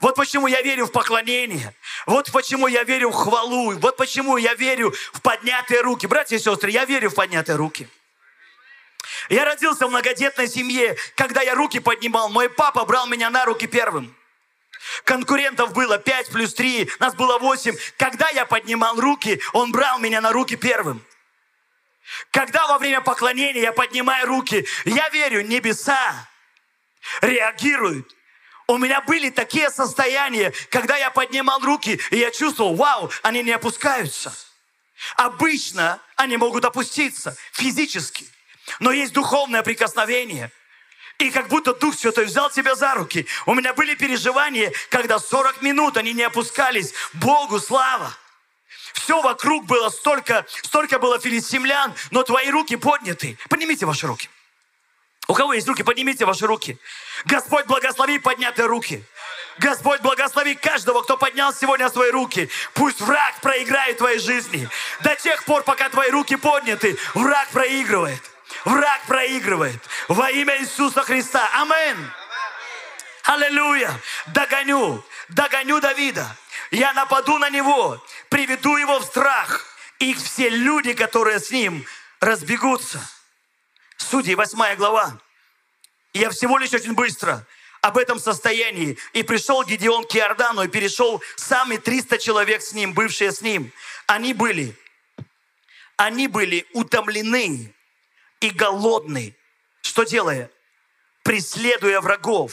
Вот 0.00 0.14
почему 0.16 0.46
я 0.46 0.62
верю 0.62 0.86
в 0.86 0.92
поклонение. 0.92 1.74
Вот 2.06 2.30
почему 2.32 2.66
я 2.66 2.84
верю 2.84 3.10
в 3.10 3.14
хвалу. 3.14 3.72
Вот 3.78 3.96
почему 3.96 4.36
я 4.36 4.54
верю 4.54 4.94
в 5.12 5.20
поднятые 5.20 5.80
руки. 5.80 6.06
Братья 6.06 6.36
и 6.36 6.38
сестры, 6.38 6.70
я 6.70 6.84
верю 6.84 7.10
в 7.10 7.14
поднятые 7.14 7.56
руки. 7.56 7.88
Я 9.28 9.44
родился 9.44 9.86
в 9.86 9.90
многодетной 9.90 10.48
семье. 10.48 10.96
Когда 11.16 11.42
я 11.42 11.54
руки 11.54 11.80
поднимал, 11.80 12.28
мой 12.28 12.48
папа 12.48 12.84
брал 12.84 13.06
меня 13.06 13.30
на 13.30 13.44
руки 13.44 13.66
первым. 13.66 14.14
Конкурентов 15.04 15.72
было 15.72 15.98
5 15.98 16.30
плюс 16.30 16.54
3, 16.54 16.90
нас 17.00 17.14
было 17.14 17.38
8. 17.38 17.74
Когда 17.96 18.28
я 18.30 18.44
поднимал 18.44 19.00
руки, 19.00 19.40
он 19.52 19.72
брал 19.72 19.98
меня 19.98 20.20
на 20.20 20.30
руки 20.32 20.56
первым. 20.56 21.02
Когда 22.30 22.66
во 22.66 22.78
время 22.78 23.00
поклонения 23.00 23.62
я 23.62 23.72
поднимаю 23.72 24.26
руки, 24.26 24.66
я 24.84 25.08
верю, 25.08 25.40
небеса 25.42 26.28
реагируют 27.22 28.14
у 28.66 28.78
меня 28.78 29.00
были 29.02 29.30
такие 29.30 29.70
состояния, 29.70 30.52
когда 30.70 30.96
я 30.96 31.10
поднимал 31.10 31.60
руки, 31.60 32.00
и 32.10 32.16
я 32.16 32.30
чувствовал, 32.30 32.74
вау, 32.74 33.10
они 33.22 33.42
не 33.42 33.52
опускаются. 33.52 34.34
Обычно 35.16 36.00
они 36.16 36.36
могут 36.36 36.64
опуститься 36.64 37.36
физически, 37.52 38.26
но 38.80 38.90
есть 38.92 39.12
духовное 39.12 39.62
прикосновение. 39.62 40.50
И 41.18 41.30
как 41.30 41.48
будто 41.48 41.74
Дух 41.74 41.94
Святой 41.94 42.24
взял 42.24 42.50
тебя 42.50 42.74
за 42.74 42.94
руки. 42.94 43.26
У 43.46 43.54
меня 43.54 43.72
были 43.72 43.94
переживания, 43.94 44.72
когда 44.88 45.18
40 45.18 45.62
минут 45.62 45.96
они 45.96 46.12
не 46.12 46.22
опускались. 46.22 46.92
Богу 47.12 47.60
слава! 47.60 48.16
Все 48.94 49.20
вокруг 49.20 49.66
было 49.66 49.90
столько, 49.90 50.46
столько 50.62 50.98
было 50.98 51.20
филистимлян, 51.20 51.94
но 52.10 52.22
твои 52.22 52.50
руки 52.50 52.76
подняты. 52.76 53.38
Поднимите 53.48 53.86
ваши 53.86 54.06
руки. 54.06 54.28
У 55.26 55.34
кого 55.34 55.54
есть 55.54 55.66
руки, 55.66 55.82
поднимите 55.82 56.24
ваши 56.24 56.46
руки. 56.46 56.78
Господь 57.24 57.66
благослови 57.66 58.18
поднятые 58.18 58.66
руки. 58.66 59.04
Господь 59.58 60.00
благослови 60.00 60.54
каждого, 60.54 61.02
кто 61.02 61.16
поднял 61.16 61.54
сегодня 61.54 61.88
свои 61.88 62.10
руки. 62.10 62.50
Пусть 62.74 63.00
враг 63.00 63.40
проиграет 63.40 63.98
твоей 63.98 64.18
жизни. 64.18 64.68
До 65.00 65.14
тех 65.16 65.44
пор, 65.44 65.62
пока 65.62 65.88
твои 65.88 66.10
руки 66.10 66.36
подняты, 66.36 66.98
враг 67.14 67.48
проигрывает. 67.50 68.20
Враг 68.64 69.00
проигрывает. 69.06 69.80
Во 70.08 70.30
имя 70.30 70.58
Иисуса 70.60 71.02
Христа. 71.02 71.48
Амин. 71.54 72.10
Аллилуйя. 73.24 73.92
Догоню. 74.26 75.04
Догоню 75.28 75.80
Давида. 75.80 76.36
Я 76.70 76.92
нападу 76.92 77.38
на 77.38 77.50
него. 77.50 78.02
Приведу 78.28 78.76
его 78.76 78.98
в 78.98 79.04
страх. 79.04 79.66
И 79.98 80.14
все 80.14 80.48
люди, 80.48 80.92
которые 80.92 81.40
с 81.40 81.50
ним, 81.50 81.86
разбегутся. 82.20 83.00
Судьи, 84.10 84.34
8 84.34 84.76
глава. 84.76 85.18
Я 86.12 86.30
всего 86.30 86.58
лишь 86.58 86.72
очень 86.72 86.94
быстро 86.94 87.46
об 87.80 87.96
этом 87.96 88.18
состоянии. 88.18 88.98
И 89.14 89.22
пришел 89.22 89.64
Гедеон 89.64 90.06
к 90.06 90.14
Иордану 90.14 90.62
и 90.62 90.68
перешел 90.68 91.22
сами 91.36 91.76
300 91.76 92.18
человек 92.18 92.62
с 92.62 92.72
ним, 92.72 92.92
бывшие 92.92 93.32
с 93.32 93.40
ним. 93.40 93.72
Они 94.06 94.34
были, 94.34 94.76
они 95.96 96.28
были 96.28 96.66
утомлены 96.74 97.74
и 98.40 98.50
голодны. 98.50 99.34
Что 99.80 100.04
делая? 100.04 100.50
Преследуя 101.22 102.00
врагов. 102.00 102.52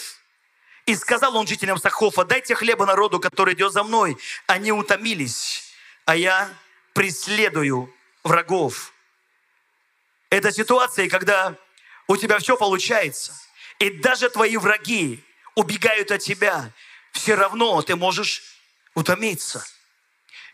И 0.85 0.95
сказал 0.95 1.35
он 1.35 1.47
жителям 1.47 1.77
Сахофа, 1.77 2.23
дайте 2.23 2.55
хлеба 2.55 2.85
народу, 2.85 3.19
который 3.19 3.53
идет 3.55 3.73
за 3.73 3.83
мной. 3.83 4.17
Они 4.47 4.71
утомились, 4.71 5.73
а 6.05 6.15
я 6.15 6.49
преследую 6.93 7.93
врагов. 8.23 8.93
Это 10.31 10.53
ситуация, 10.53 11.09
когда 11.09 11.55
у 12.07 12.15
тебя 12.15 12.39
все 12.39 12.55
получается, 12.55 13.33
и 13.79 13.89
даже 13.89 14.29
твои 14.29 14.55
враги 14.55 15.23
убегают 15.55 16.09
от 16.09 16.21
тебя, 16.21 16.71
все 17.11 17.35
равно 17.35 17.81
ты 17.81 17.97
можешь 17.97 18.41
утомиться. 18.95 19.63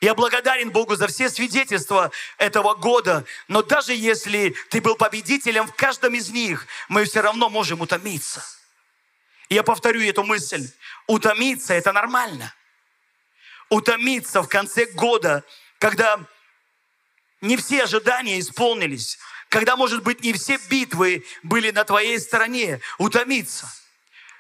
Я 0.02 0.16
благодарен 0.16 0.72
Богу 0.72 0.96
за 0.96 1.08
все 1.08 1.30
свидетельства 1.30 2.12
этого 2.40 2.74
года, 2.74 3.24
но 3.48 3.62
даже 3.62 3.94
если 3.94 4.56
ты 4.70 4.82
был 4.82 4.96
победителем 4.96 5.68
в 5.68 5.76
каждом 5.76 6.16
из 6.16 6.30
них, 6.30 6.66
мы 6.90 7.06
все 7.06 7.22
равно 7.22 7.48
можем 7.48 7.82
утомиться. 7.82 8.44
я 9.48 9.62
повторю 9.62 10.02
эту 10.02 10.24
мысль. 10.24 10.72
Утомиться– 11.06 11.74
это 11.76 11.94
нормально. 11.94 12.52
Утомиться 13.70 14.42
в 14.42 14.48
конце 14.48 14.88
года, 14.88 15.44
когда 15.78 16.20
не 17.42 17.58
все 17.58 17.84
ожидания 17.84 18.40
исполнились, 18.40 19.20
когда, 19.50 19.76
может 19.76 20.04
быть, 20.04 20.22
не 20.22 20.34
все 20.34 20.58
битвы 20.70 21.26
были 21.44 21.72
на 21.72 21.84
твоей 21.84 22.20
стороне, 22.20 22.82
утомиться. 22.98 23.72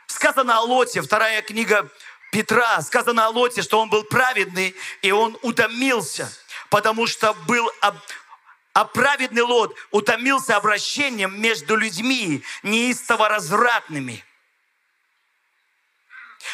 Сказано 0.07 0.57
о 0.57 0.61
Лоте, 0.61 1.01
вторая 1.01 1.41
книга 1.41 1.89
Петра, 2.31 2.81
сказано 2.81 3.25
о 3.25 3.29
Лоте, 3.29 3.61
что 3.61 3.79
он 3.79 3.89
был 3.89 4.03
праведный, 4.03 4.75
и 5.01 5.11
он 5.11 5.37
утомился, 5.41 6.31
потому 6.69 7.07
что 7.07 7.33
был 7.47 7.69
а 8.73 8.85
праведный 8.85 9.41
Лот 9.41 9.75
утомился 9.89 10.55
обращением 10.55 11.41
между 11.41 11.75
людьми 11.75 12.43
неистово 12.61 13.27
развратными. 13.27 14.23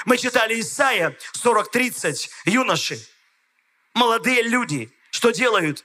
Мы 0.05 0.17
читали 0.17 0.59
Исаия 0.61 1.17
40-30, 1.43 2.29
юноши, 2.45 3.05
молодые 3.93 4.41
люди, 4.43 4.89
что 5.11 5.31
делают? 5.31 5.83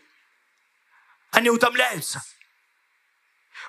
Они 1.32 1.50
утомляются– 1.50 2.22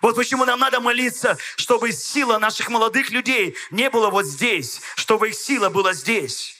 Вот 0.01 0.15
почему 0.15 0.45
нам 0.45 0.59
надо 0.59 0.79
молиться, 0.79 1.37
чтобы 1.57 1.91
сила 1.91 2.37
наших 2.37 2.69
молодых 2.69 3.09
людей 3.09 3.55
не 3.71 3.89
была 3.89 4.09
вот 4.09 4.25
здесь, 4.25 4.81
чтобы 4.95 5.29
их 5.29 5.35
сила 5.35 5.69
была 5.69 5.93
здесь. 5.93 6.55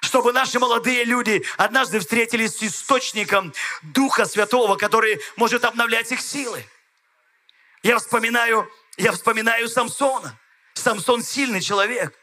Чтобы 0.00 0.32
наши 0.32 0.58
молодые 0.60 1.04
люди 1.04 1.44
однажды 1.56 1.98
встретились 1.98 2.56
с 2.56 2.62
источником 2.62 3.52
Духа 3.82 4.24
Святого, 4.26 4.76
который 4.76 5.20
может 5.34 5.64
обновлять 5.64 6.12
их 6.12 6.20
силы. 6.20 6.64
Я 7.82 7.98
вспоминаю, 7.98 8.70
я 8.96 9.10
вспоминаю 9.12 9.68
Самсона. 9.68 10.38
Самсон 10.74 11.22
сильный 11.22 11.60
человек. 11.60 12.16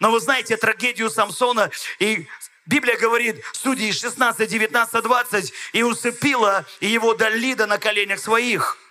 Но 0.00 0.10
вы 0.10 0.20
знаете 0.20 0.56
трагедию 0.56 1.10
Самсона, 1.10 1.70
и 1.98 2.26
Библия 2.66 2.96
говорит, 2.96 3.44
Судьи 3.52 3.92
16, 3.92 4.48
19, 4.48 5.02
20, 5.02 5.52
и 5.72 5.82
усыпила 5.82 6.66
его 6.80 7.14
Далида 7.14 7.66
на 7.66 7.78
коленях 7.78 8.18
своих– 8.18 8.78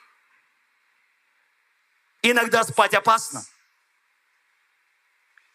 Иногда 2.21 2.63
спать 2.63 2.93
опасно. 2.93 3.45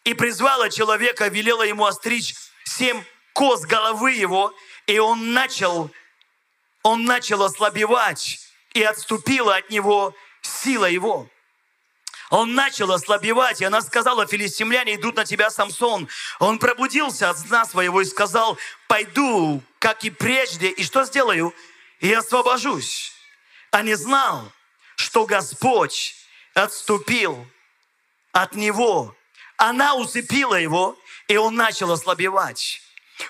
И 0.03 0.13
призвала 0.13 0.69
человека, 0.69 1.27
велела 1.27 1.63
ему 1.63 1.85
остричь 1.85 2.35
семь 2.65 3.03
коз 3.33 3.61
головы 3.61 4.11
его, 4.11 4.53
и 4.85 4.99
он 4.99 5.33
начал, 5.33 5.91
он 6.83 7.05
начал 7.05 7.41
ослабевать, 7.43 8.39
и 8.73 8.83
отступила 8.83 9.55
от 9.55 9.69
него 9.69 10.15
сила 10.41 10.85
его. 10.85 11.29
Он 12.29 12.55
начал 12.55 12.91
ослабевать, 12.91 13.61
и 13.61 13.65
она 13.65 13.81
сказала, 13.81 14.25
филистимляне 14.25 14.95
идут 14.95 15.17
на 15.17 15.25
тебя, 15.25 15.51
Самсон. 15.51 16.09
Он 16.39 16.57
пробудился 16.57 17.29
от 17.29 17.37
сна 17.37 17.63
своего 17.65 18.01
и 18.01 18.05
сказал, 18.05 18.57
пойду, 18.87 19.61
как 19.77 20.03
и 20.03 20.09
прежде, 20.09 20.69
и 20.69 20.83
что 20.83 21.05
сделаю? 21.05 21.53
И 21.99 22.11
освобожусь. 22.11 23.13
А 23.69 23.83
не 23.83 23.93
знал, 23.93 24.51
что 24.95 25.27
Господь 25.27 26.15
отступил 26.53 27.47
от 28.31 28.55
него. 28.55 29.15
Она 29.57 29.95
усыпила 29.95 30.55
его, 30.55 30.97
и 31.27 31.37
он 31.37 31.55
начал 31.55 31.91
ослабевать. 31.91 32.81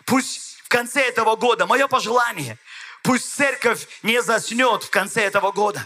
Пусть 0.05 0.59
в 0.63 0.69
конце 0.69 1.01
этого 1.01 1.35
года, 1.35 1.65
мое 1.65 1.87
пожелание, 1.87 2.57
пусть 3.03 3.33
церковь 3.33 3.87
не 4.01 4.21
заснет 4.21 4.83
в 4.83 4.89
конце 4.89 5.21
этого 5.21 5.51
года. 5.51 5.85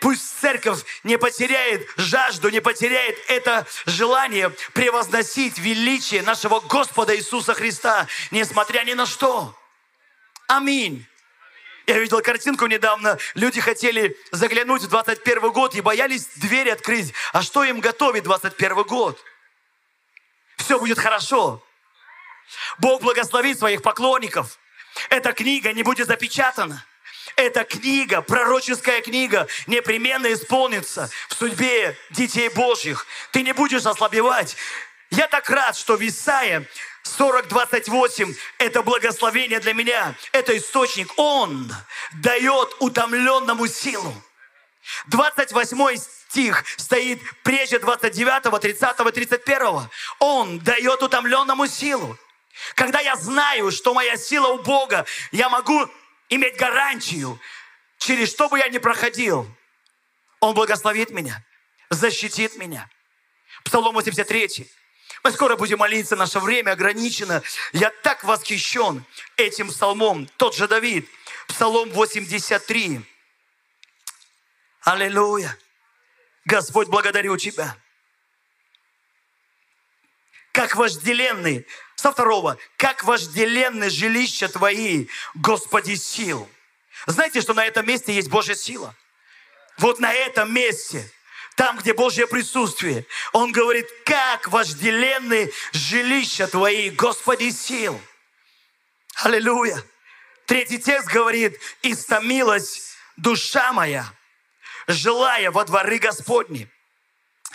Пусть 0.00 0.40
церковь 0.40 0.82
не 1.04 1.18
потеряет 1.18 1.86
жажду, 1.98 2.48
не 2.48 2.60
потеряет 2.60 3.18
это 3.28 3.66
желание 3.84 4.48
превозносить 4.72 5.58
величие 5.58 6.22
нашего 6.22 6.60
Господа 6.60 7.14
Иисуса 7.14 7.52
Христа, 7.52 8.06
несмотря 8.30 8.82
ни 8.84 8.94
на 8.94 9.04
что. 9.04 9.54
Аминь. 10.48 11.06
Я 11.90 11.98
видел 11.98 12.22
картинку 12.22 12.66
недавно. 12.66 13.18
Люди 13.34 13.60
хотели 13.60 14.16
заглянуть 14.30 14.82
в 14.82 14.88
21 14.88 15.50
год 15.50 15.74
и 15.74 15.80
боялись 15.80 16.26
двери 16.36 16.68
открыть. 16.68 17.12
А 17.32 17.42
что 17.42 17.64
им 17.64 17.80
готовит 17.80 18.22
21 18.22 18.84
год? 18.84 19.20
Все 20.56 20.78
будет 20.78 21.00
хорошо. 21.00 21.60
Бог 22.78 23.02
благословит 23.02 23.58
своих 23.58 23.82
поклонников. 23.82 24.60
Эта 25.08 25.32
книга 25.32 25.72
не 25.72 25.82
будет 25.82 26.06
запечатана. 26.06 26.86
Эта 27.34 27.64
книга, 27.64 28.22
пророческая 28.22 29.00
книга, 29.00 29.48
непременно 29.66 30.32
исполнится 30.32 31.10
в 31.28 31.34
судьбе 31.34 31.98
детей 32.10 32.50
Божьих. 32.50 33.04
Ты 33.32 33.42
не 33.42 33.52
будешь 33.52 33.84
ослабевать. 33.84 34.56
Я 35.10 35.26
так 35.26 35.50
рад, 35.50 35.76
что 35.76 35.96
в 35.96 36.06
Исаия 36.06 36.64
40-28– 37.04 38.36
это 38.58 38.82
благословение 38.82 39.60
для 39.60 39.74
меня, 39.74 40.14
это 40.32 40.56
источник. 40.56 41.12
Он 41.16 41.72
дает 42.14 42.76
утомленному 42.80 43.66
силу. 43.66 44.14
28 45.08 45.96
стих 45.96 46.64
стоит 46.76 47.20
прежде 47.42 47.78
29, 47.78 48.60
30, 48.60 48.96
31. 48.96 49.88
Он 50.18 50.58
дает 50.60 51.02
утомленному 51.02 51.66
силу. 51.66 52.18
Когда 52.74 53.00
я 53.00 53.16
знаю, 53.16 53.70
что 53.70 53.94
моя 53.94 54.16
сила 54.16 54.48
у 54.48 54.62
Бога, 54.62 55.06
я 55.32 55.48
могу 55.48 55.88
иметь 56.28 56.56
гарантию, 56.56 57.40
через 57.98 58.30
что 58.30 58.48
бы 58.48 58.58
я 58.58 58.68
ни 58.68 58.78
проходил, 58.78 59.46
Он 60.40 60.54
благословит 60.54 61.10
меня, 61.10 61.42
защитит 61.90 62.56
меня. 62.56 62.88
Псалом 63.64 63.94
83. 63.94 64.70
Мы 65.22 65.32
скоро 65.32 65.56
будем 65.56 65.78
молиться, 65.78 66.16
наше 66.16 66.40
время 66.40 66.72
ограничено. 66.72 67.42
Я 67.72 67.90
так 67.90 68.24
восхищен 68.24 69.04
этим 69.36 69.68
псалмом. 69.68 70.26
Тот 70.38 70.54
же 70.54 70.66
Давид, 70.66 71.08
псалом 71.46 71.90
83. 71.90 73.02
Аллилуйя. 74.82 75.56
Господь, 76.46 76.88
благодарю 76.88 77.36
Тебя. 77.36 77.76
Как 80.52 80.74
вожделенный, 80.74 81.66
со 81.96 82.12
второго, 82.12 82.56
как 82.76 83.04
вожделенны 83.04 83.90
жилища 83.90 84.48
Твои, 84.48 85.06
Господи, 85.34 85.94
сил. 85.96 86.48
Знаете, 87.06 87.42
что 87.42 87.52
на 87.52 87.64
этом 87.64 87.86
месте 87.86 88.14
есть 88.14 88.30
Божья 88.30 88.54
сила? 88.54 88.96
Вот 89.76 90.00
на 90.00 90.12
этом 90.12 90.52
месте– 90.52 91.10
там, 91.60 91.76
где 91.76 91.92
Божье 91.92 92.26
присутствие. 92.26 93.04
Он 93.34 93.52
говорит, 93.52 93.86
как 94.06 94.48
вожделенны 94.48 95.52
жилища 95.72 96.48
Твои, 96.48 96.88
Господи, 96.88 97.50
сил. 97.50 98.00
Аллилуйя. 99.16 99.84
Третий 100.46 100.78
текст 100.78 101.10
говорит, 101.10 101.60
истомилась 101.82 102.94
душа 103.18 103.74
моя, 103.74 104.10
желая 104.86 105.50
во 105.50 105.66
дворы 105.66 105.98
Господни. 105.98 106.66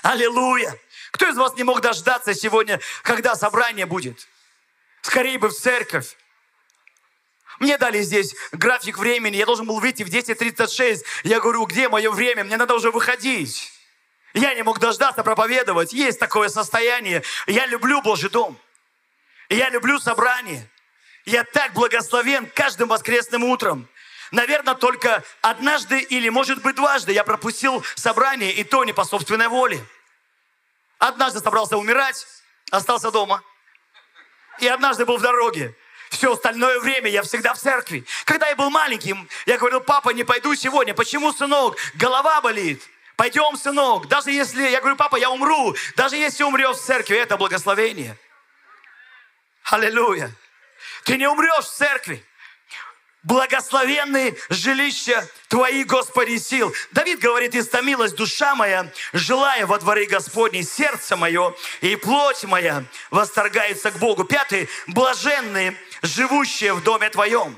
Аллилуйя. 0.04 0.80
Кто 1.10 1.28
из 1.28 1.36
вас 1.36 1.56
не 1.56 1.64
мог 1.64 1.82
дождаться 1.82 2.36
сегодня, 2.36 2.80
когда 3.02 3.34
собрание 3.34 3.88
будет? 3.88 4.28
Скорее 5.02 5.40
бы 5.40 5.50
в 5.50 5.54
церковь. 5.54 6.16
Мне 7.60 7.80
дали 7.80 8.04
здесь 8.04 8.36
график 8.52 9.00
времени, 9.00 9.38
я 9.38 9.48
должен 9.48 9.66
был 9.66 9.80
выйти 9.80 10.04
в 10.04 10.10
10.36. 10.10 11.04
Я 11.24 11.40
говорю, 11.40 11.66
где 11.66 11.90
мое 11.90 12.12
время? 12.12 12.44
Мне 12.44 12.58
надо 12.58 12.76
уже 12.76 12.92
выходить. 12.92 13.72
Я 14.36 14.54
не 14.54 14.64
мог 14.64 14.80
дождаться 14.80 15.24
проповедовать. 15.24 15.94
Есть 15.94 16.20
такое 16.20 16.50
состояние. 16.50 17.24
Я 17.48 17.66
люблю 17.68 18.02
Божий 18.02 18.30
дом. 18.30 18.60
Я 19.48 19.70
люблю 19.70 19.98
собрание. 19.98 20.70
Я 21.24 21.46
так 21.46 21.72
благословен 21.72 22.46
каждым 22.54 22.90
воскресным 22.90 23.46
утром. 23.46 23.88
Наверное, 24.32 24.76
только 24.76 25.24
однажды 25.42 26.00
или, 26.02 26.28
может 26.28 26.62
быть, 26.62 26.76
дважды 26.76 27.14
я 27.14 27.24
пропустил 27.24 27.84
собрание, 27.96 28.52
и 28.52 28.66
то 28.66 28.84
не 28.84 28.92
по 28.92 29.06
собственной 29.06 29.48
воле. 29.48 29.80
Однажды 31.00 31.40
собрался 31.40 31.78
умирать, 31.78 32.28
остался 32.72 33.12
дома. 33.12 33.42
И 34.60 34.68
однажды 34.68 35.06
был 35.06 35.18
в 35.18 35.22
дороге. 35.22 35.74
Все 36.10 36.34
остальное 36.34 36.82
время 36.82 37.10
я 37.10 37.24
всегда 37.24 37.54
в 37.54 37.58
церкви. 37.58 38.06
Когда 38.26 38.50
я 38.50 38.56
был 38.58 38.70
маленьким, 38.70 39.30
я 39.46 39.58
говорил, 39.58 39.80
папа, 39.80 40.10
не 40.10 40.26
пойду 40.26 40.56
сегодня. 40.56 40.94
Почему, 40.94 41.32
сынок? 41.32 41.78
Голова 41.94 42.42
болит. 42.42 42.84
Пойдем, 43.16 43.56
сынок, 43.56 44.08
даже 44.08 44.32
если, 44.32 44.68
я 44.70 44.82
говорю, 44.82 44.98
папа, 44.98 45.16
я 45.16 45.30
умру, 45.30 45.76
даже 45.96 46.18
если 46.18 46.44
умрешь 46.44 46.78
в 46.78 46.86
церкви, 46.86 47.18
это 47.18 47.38
благословение. 47.38 48.18
Аллилуйя. 49.64 50.32
Ты 51.06 51.18
не 51.18 51.28
умрешь 51.28 51.66
в 51.66 51.74
церкви. 51.74 52.24
Благословенные 53.24 54.36
жилища 54.50 55.28
Твои, 55.48 55.84
Господи, 55.84 56.38
сил. 56.38 56.76
Давид 56.92 57.20
говорит, 57.20 57.56
истомилась 57.56 58.14
душа 58.14 58.54
моя, 58.54 58.92
желая 59.14 59.66
во 59.66 59.80
дворе 59.80 60.06
Господней, 60.06 60.62
сердце 60.62 61.16
мое 61.16 61.56
и 61.82 61.96
плоть 61.96 62.44
моя 62.44 62.84
восторгается 63.10 63.90
к 63.90 63.98
Богу. 63.98 64.26
Пятый, 64.26 64.70
блаженные, 64.86 65.76
живущие 66.04 66.74
в 66.76 66.84
доме 66.84 67.10
Твоем. 67.10 67.58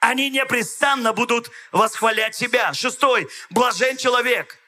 Они 0.00 0.30
непрестанно 0.30 1.12
будут 1.12 1.50
восхвалять 1.72 2.36
Тебя. 2.36 2.72
Шестой. 2.72 3.28
Блажен 3.50 3.96
человек. 3.96 4.58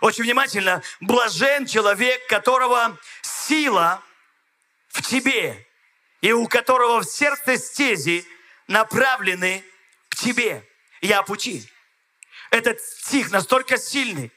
Очень 0.00 0.24
внимательно. 0.24 0.82
Блажен 1.00 1.66
человек, 1.66 2.26
которого 2.26 2.98
сила 3.22 4.02
в 4.88 5.02
тебе, 5.02 5.66
и 6.20 6.32
у 6.32 6.46
которого 6.48 7.00
в 7.00 7.04
сердце 7.04 7.56
стези 7.56 8.26
направлены 8.66 9.64
к 10.08 10.16
тебе. 10.16 10.66
Я 11.00 11.22
пути. 11.22 11.68
Этот 12.50 12.80
стих 12.80 13.30
настолько 13.30 13.78
сильный. 13.78 14.30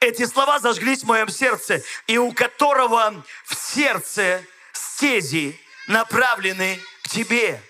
Эти 0.00 0.26
слова 0.26 0.58
зажглись 0.58 1.02
в 1.02 1.06
моем 1.06 1.28
сердце, 1.28 1.82
и 2.06 2.18
у 2.18 2.32
которого 2.32 3.24
в 3.44 3.54
сердце 3.54 4.44
стези 4.72 5.58
направлены 5.86 6.80
к 7.02 7.08
тебе. 7.08 7.62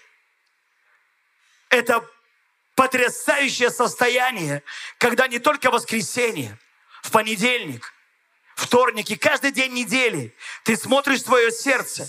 Это 1.72 2.06
потрясающее 2.74 3.70
состояние, 3.70 4.62
когда 4.98 5.26
не 5.26 5.38
только 5.38 5.70
воскресенье, 5.70 6.58
в 7.02 7.10
понедельник, 7.10 7.94
вторник 8.54 9.10
и 9.10 9.16
каждый 9.16 9.52
день 9.52 9.72
недели 9.72 10.36
ты 10.64 10.76
смотришь 10.76 11.22
свое 11.22 11.50
сердце, 11.50 12.06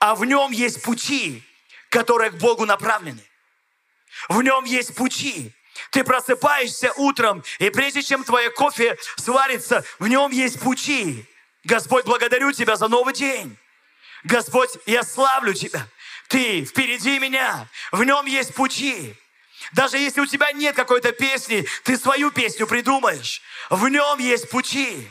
а 0.00 0.14
в 0.14 0.24
нем 0.24 0.50
есть 0.50 0.82
пути, 0.82 1.44
которые 1.90 2.30
к 2.30 2.36
Богу 2.36 2.64
направлены. 2.64 3.22
В 4.30 4.42
нем 4.42 4.64
есть 4.64 4.94
пути, 4.94 5.52
Ты 5.90 6.04
просыпаешься 6.04 6.92
утром, 6.94 7.44
и 7.58 7.68
прежде 7.68 8.02
чем 8.02 8.24
твое 8.24 8.50
кофе 8.50 8.96
сварится, 9.16 9.84
в 9.98 10.08
нем 10.08 10.30
есть 10.30 10.58
пучи. 10.58 11.26
Господь, 11.64 12.06
благодарю 12.06 12.52
Тебя 12.52 12.76
за 12.76 12.88
новый 12.88 13.12
день. 13.12 13.58
Господь, 14.24 14.70
я 14.86 15.02
славлю 15.02 15.52
Тебя. 15.52 15.86
Ты 16.32 16.64
впереди 16.64 17.18
меня, 17.18 17.68
в 17.92 18.02
нем 18.04 18.24
есть 18.24 18.54
пути. 18.54 19.14
Даже 19.72 19.98
если 19.98 20.22
у 20.22 20.26
тебя 20.26 20.50
нет 20.52 20.74
какой-то 20.74 21.12
песни, 21.12 21.66
ты 21.84 21.98
свою 21.98 22.30
песню 22.30 22.66
придумаешь. 22.66 23.42
В 23.68 23.86
нем 23.88 24.18
есть 24.18 24.48
пути. 24.48 25.06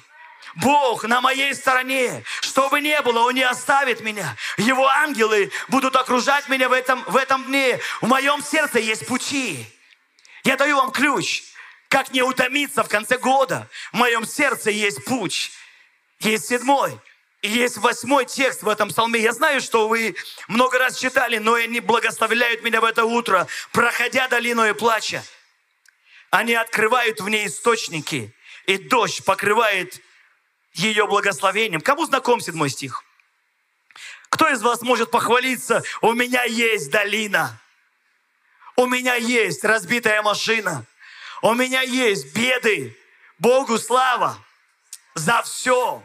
Бог 0.56 1.04
на 1.04 1.22
моей 1.22 1.54
стороне. 1.54 2.24
Что 2.42 2.70
бы 2.70 2.82
ни 2.82 3.00
было, 3.04 3.20
Он 3.20 3.36
не 3.36 3.44
оставит 3.44 4.02
меня. 4.02 4.36
Его 4.58 4.88
ангелы 4.88 5.52
будут 5.68 5.96
окружать 5.96 6.50
меня 6.50 6.68
в 6.68 6.72
этом, 6.72 7.04
в 7.04 7.16
этом 7.16 7.44
дне. 7.46 7.80
В 8.02 8.08
моем 8.08 8.42
сердце 8.42 8.80
есть 8.80 9.06
пути. 9.06 9.64
Я 10.44 10.58
даю 10.58 10.78
вам 10.78 10.92
ключ, 10.92 11.44
как 11.88 12.12
не 12.14 12.24
утомиться 12.24 12.84
в 12.84 12.90
конце 12.90 13.20
года. 13.20 13.70
В 13.92 13.98
моем 13.98 14.26
сердце 14.26 14.72
есть 14.72 15.06
путь. 15.06 15.52
Есть 16.20 16.48
седьмой. 16.48 17.00
И 17.42 17.50
есть 17.50 17.78
восьмой 17.78 18.26
текст 18.26 18.62
в 18.62 18.70
этом 18.70 18.90
псалме. 18.90 19.20
Я 19.20 19.34
знаю, 19.34 19.62
что 19.62 19.88
вы 19.88 20.16
много 20.48 20.78
раз 20.78 20.98
читали, 20.98 21.38
но 21.38 21.56
они 21.56 21.80
благословляют 21.80 22.62
меня 22.62 22.82
в 22.82 22.86
это 22.86 23.04
утро, 23.04 23.48
проходя 23.72 24.28
долину 24.28 24.64
и 24.66 24.74
плача. 24.74 25.24
Они 26.30 26.54
открывают 26.54 27.20
в 27.20 27.28
ней 27.30 27.48
источники, 27.48 28.34
и 28.68 28.78
дождь 28.78 29.26
покрывает 29.26 30.02
ее 30.74 31.08
благословением. 31.08 31.82
Кому 31.82 32.06
знаком 32.06 32.42
седьмой 32.42 32.70
стих? 32.70 33.04
Кто 34.30 34.48
из 34.48 34.62
вас 34.62 34.82
может 34.82 35.10
похвалиться, 35.10 35.84
у 36.02 36.14
меня 36.14 36.44
есть 36.44 36.92
долина, 36.92 37.60
у 38.76 38.86
меня 38.86 39.16
есть 39.16 39.64
разбитая 39.64 40.22
машина, 40.22 40.86
у 41.42 41.54
меня 41.54 41.82
есть 41.82 42.34
беды, 42.34 42.96
Богу 43.40 43.80
слава 43.80 44.38
за 45.16 45.42
все 45.42 46.04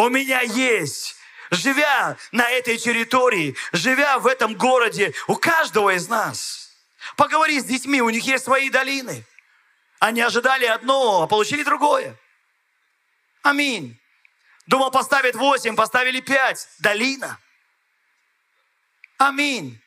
у 0.00 0.08
меня 0.08 0.40
есть. 0.40 1.16
Живя 1.50 2.16
на 2.30 2.48
этой 2.48 2.78
территории, 2.78 3.56
живя 3.72 4.18
в 4.18 4.26
этом 4.26 4.54
городе, 4.54 5.12
у 5.26 5.34
каждого 5.34 5.94
из 5.94 6.08
нас. 6.08 6.70
Поговори 7.16 7.58
с 7.58 7.64
детьми, 7.64 8.00
у 8.00 8.10
них 8.10 8.24
есть 8.24 8.44
свои 8.44 8.70
долины. 8.70 9.24
Они 9.98 10.20
ожидали 10.20 10.64
одно, 10.64 11.22
а 11.22 11.26
получили 11.26 11.64
другое. 11.64 12.16
Аминь. 13.42 13.98
Думал, 14.66 14.90
поставить 14.90 15.34
восемь, 15.34 15.74
поставили 15.74 16.20
пять. 16.20 16.68
Долина. 16.78 17.38
Аминь. 19.18 19.80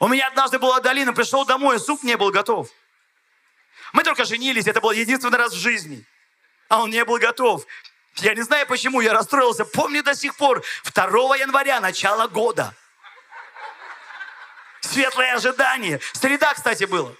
У 0.00 0.06
меня 0.06 0.28
однажды 0.28 0.58
была 0.58 0.80
долина, 0.80 1.12
пришел 1.12 1.44
домой, 1.44 1.80
суп 1.80 2.04
не 2.04 2.16
был 2.16 2.30
готов. 2.30 2.70
Мы 3.92 4.04
только 4.04 4.24
женились, 4.24 4.66
это 4.66 4.80
был 4.80 4.92
единственный 4.92 5.38
раз 5.38 5.52
в 5.52 5.58
жизни. 5.58 6.06
А 6.68 6.82
он 6.82 6.90
не 6.90 7.04
был 7.04 7.18
готов. 7.18 7.66
Я 8.20 8.34
не 8.34 8.42
знаю, 8.42 8.66
почему 8.66 9.00
я 9.00 9.12
расстроился. 9.12 9.64
Помню 9.64 10.02
до 10.02 10.14
сих 10.14 10.36
пор, 10.36 10.64
2 10.84 11.36
января, 11.36 11.80
начало 11.80 12.26
года. 12.26 12.74
Светлое 14.80 15.34
ожидание. 15.34 16.00
Среда, 16.12 16.54
кстати, 16.54 16.84
было. 16.84 17.14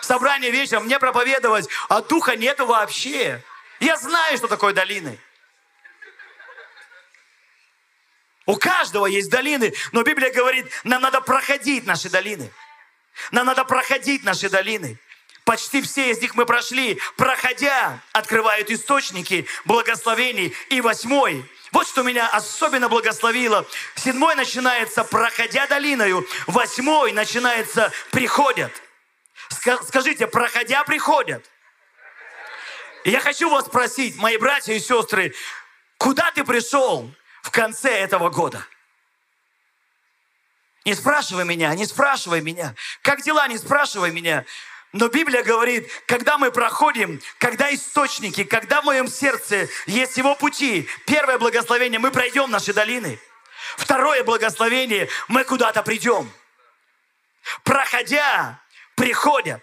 Собрание 0.00 0.50
вечером, 0.50 0.84
мне 0.84 0.98
проповедовать, 0.98 1.68
а 1.88 2.00
духа 2.02 2.36
нету 2.36 2.66
вообще. 2.66 3.42
Я 3.80 3.96
знаю, 3.96 4.36
что 4.36 4.48
такое 4.48 4.72
долины. 4.72 5.18
У 8.46 8.56
каждого 8.56 9.06
есть 9.06 9.30
долины, 9.30 9.74
но 9.92 10.02
Библия 10.02 10.32
говорит, 10.32 10.70
нам 10.82 11.02
надо 11.02 11.20
проходить 11.20 11.86
наши 11.86 12.08
долины. 12.08 12.50
Нам 13.30 13.46
надо 13.46 13.64
проходить 13.64 14.24
наши 14.24 14.48
долины. 14.48 14.98
Почти 15.48 15.80
все 15.80 16.10
из 16.10 16.20
них 16.20 16.34
мы 16.34 16.44
прошли, 16.44 17.00
проходя, 17.16 18.02
открывают 18.12 18.70
источники 18.70 19.46
благословений. 19.64 20.54
И 20.68 20.82
восьмой, 20.82 21.42
вот 21.72 21.88
что 21.88 22.02
меня 22.02 22.28
особенно 22.28 22.90
благословило. 22.90 23.66
Седьмой 23.94 24.34
начинается, 24.34 25.04
проходя 25.04 25.66
долиною. 25.66 26.28
Восьмой 26.48 27.12
начинается, 27.12 27.90
приходят. 28.10 28.70
Скажите, 29.86 30.26
проходя, 30.26 30.84
приходят. 30.84 31.50
Я 33.06 33.20
хочу 33.20 33.48
вас 33.48 33.64
спросить, 33.64 34.16
мои 34.16 34.36
братья 34.36 34.74
и 34.74 34.78
сестры, 34.78 35.34
куда 35.96 36.30
ты 36.30 36.44
пришел 36.44 37.10
в 37.42 37.50
конце 37.50 37.88
этого 37.88 38.28
года? 38.28 38.66
Не 40.84 40.94
спрашивай 40.94 41.46
меня, 41.46 41.74
не 41.74 41.86
спрашивай 41.86 42.42
меня. 42.42 42.74
Как 43.00 43.22
дела, 43.22 43.48
не 43.48 43.56
спрашивай 43.56 44.10
меня. 44.10 44.44
Но 44.92 45.08
Библия 45.08 45.42
говорит, 45.42 45.90
когда 46.06 46.38
мы 46.38 46.50
проходим, 46.50 47.20
когда 47.38 47.72
источники, 47.74 48.44
когда 48.44 48.80
в 48.80 48.86
моем 48.86 49.06
сердце 49.06 49.68
есть 49.86 50.16
его 50.16 50.34
пути, 50.34 50.88
первое 51.04 51.38
благословение, 51.38 51.98
мы 51.98 52.10
пройдем 52.10 52.50
наши 52.50 52.72
долины. 52.72 53.20
Второе 53.76 54.24
благословение, 54.24 55.08
мы 55.28 55.44
куда-то 55.44 55.82
придем. 55.82 56.30
Проходя, 57.64 58.62
приходят. 58.94 59.62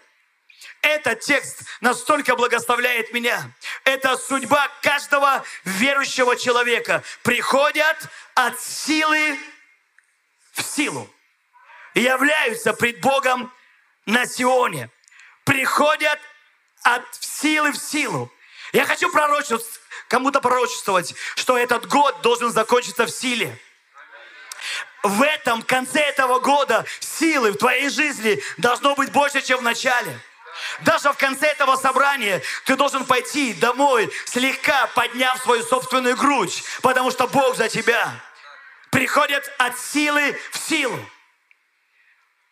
Этот 0.80 1.20
текст 1.20 1.62
настолько 1.80 2.36
благословляет 2.36 3.12
меня. 3.12 3.50
Это 3.82 4.16
судьба 4.16 4.68
каждого 4.80 5.44
верующего 5.64 6.36
человека. 6.36 7.02
Приходят 7.24 7.96
от 8.34 8.60
силы 8.60 9.36
в 10.52 10.62
силу. 10.62 11.10
И 11.94 12.02
являются 12.02 12.72
пред 12.72 13.00
Богом 13.00 13.52
на 14.04 14.26
Сионе 14.26 14.88
приходят 15.46 16.18
от 16.82 17.02
силы 17.20 17.72
в 17.72 17.78
силу. 17.78 18.30
Я 18.72 18.84
хочу 18.84 19.10
пророчествовать, 19.10 19.64
кому-то 20.08 20.40
пророчествовать, 20.40 21.14
что 21.36 21.56
этот 21.56 21.86
год 21.86 22.20
должен 22.20 22.50
закончиться 22.50 23.06
в 23.06 23.10
силе. 23.10 23.58
В 25.02 25.22
этом, 25.22 25.62
конце 25.62 26.00
этого 26.00 26.40
года, 26.40 26.84
силы 27.00 27.52
в 27.52 27.58
твоей 27.58 27.88
жизни 27.88 28.42
должно 28.58 28.94
быть 28.96 29.12
больше, 29.12 29.40
чем 29.40 29.60
в 29.60 29.62
начале. 29.62 30.20
Даже 30.80 31.12
в 31.12 31.16
конце 31.16 31.46
этого 31.46 31.76
собрания 31.76 32.42
ты 32.64 32.76
должен 32.76 33.04
пойти 33.04 33.52
домой, 33.54 34.10
слегка 34.24 34.88
подняв 34.88 35.40
свою 35.42 35.62
собственную 35.62 36.16
грудь, 36.16 36.64
потому 36.82 37.10
что 37.10 37.28
Бог 37.28 37.56
за 37.56 37.68
тебя. 37.68 38.20
Приходят 38.90 39.44
от 39.58 39.78
силы 39.78 40.36
в 40.50 40.58
силу. 40.58 40.98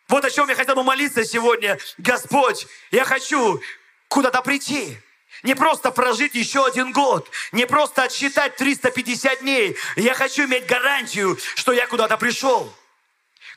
Вот 0.07 0.23
о 0.23 0.29
чем 0.29 0.49
я 0.49 0.55
хотел 0.55 0.75
бы 0.75 0.83
молиться 0.83 1.25
сегодня. 1.25 1.79
Господь, 1.97 2.67
я 2.91 3.05
хочу 3.05 3.61
куда-то 4.07 4.41
прийти. 4.41 4.97
Не 5.43 5.55
просто 5.55 5.91
прожить 5.91 6.33
еще 6.33 6.65
один 6.65 6.91
год, 6.91 7.29
не 7.51 7.67
просто 7.67 8.03
отсчитать 8.03 8.55
350 8.55 9.41
дней. 9.41 9.77
Я 9.95 10.13
хочу 10.13 10.45
иметь 10.45 10.65
гарантию, 10.65 11.37
что 11.55 11.73
я 11.73 11.87
куда-то 11.87 12.17
пришел. 12.17 12.73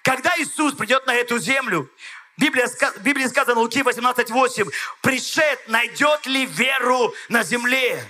Когда 0.03 0.35
Иисус 0.39 0.75
придет 0.75 1.07
на 1.07 1.15
эту 1.15 1.39
землю, 1.39 1.91
Библия, 2.37 2.67
в 2.67 3.01
Библии 3.01 3.27
сказано, 3.27 3.61
Луки 3.61 3.83
18:8, 3.83 4.71
пришед, 5.03 5.69
найдет 5.69 6.27
ли 6.27 6.47
веру 6.47 7.15
на 7.29 7.43
земле? 7.43 8.05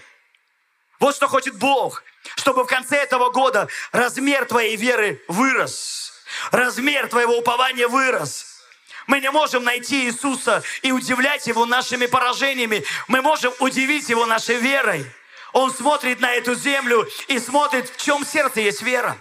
Вот 0.98 1.14
что 1.14 1.28
хочет 1.28 1.56
Бог, 1.56 2.02
чтобы 2.36 2.64
в 2.64 2.66
конце 2.66 2.96
этого 2.96 3.30
года 3.30 3.68
размер 3.92 4.44
твоей 4.44 4.76
веры 4.76 5.22
вырос 5.28 6.17
размер 6.50 7.08
твоего 7.08 7.38
упования 7.38 7.88
вырос. 7.88 8.58
Мы 9.06 9.20
не 9.20 9.30
можем 9.30 9.64
найти 9.64 10.04
Иисуса 10.06 10.62
и 10.82 10.92
удивлять 10.92 11.46
Его 11.46 11.64
нашими 11.64 12.06
поражениями. 12.06 12.84
Мы 13.08 13.22
можем 13.22 13.54
удивить 13.58 14.08
Его 14.08 14.26
нашей 14.26 14.56
верой. 14.56 15.10
Он 15.52 15.72
смотрит 15.72 16.20
на 16.20 16.34
эту 16.34 16.54
землю 16.54 17.08
и 17.28 17.38
смотрит, 17.38 17.88
в 17.88 17.96
чем 17.96 18.24
сердце 18.24 18.60
есть 18.60 18.82
вера. 18.82 19.16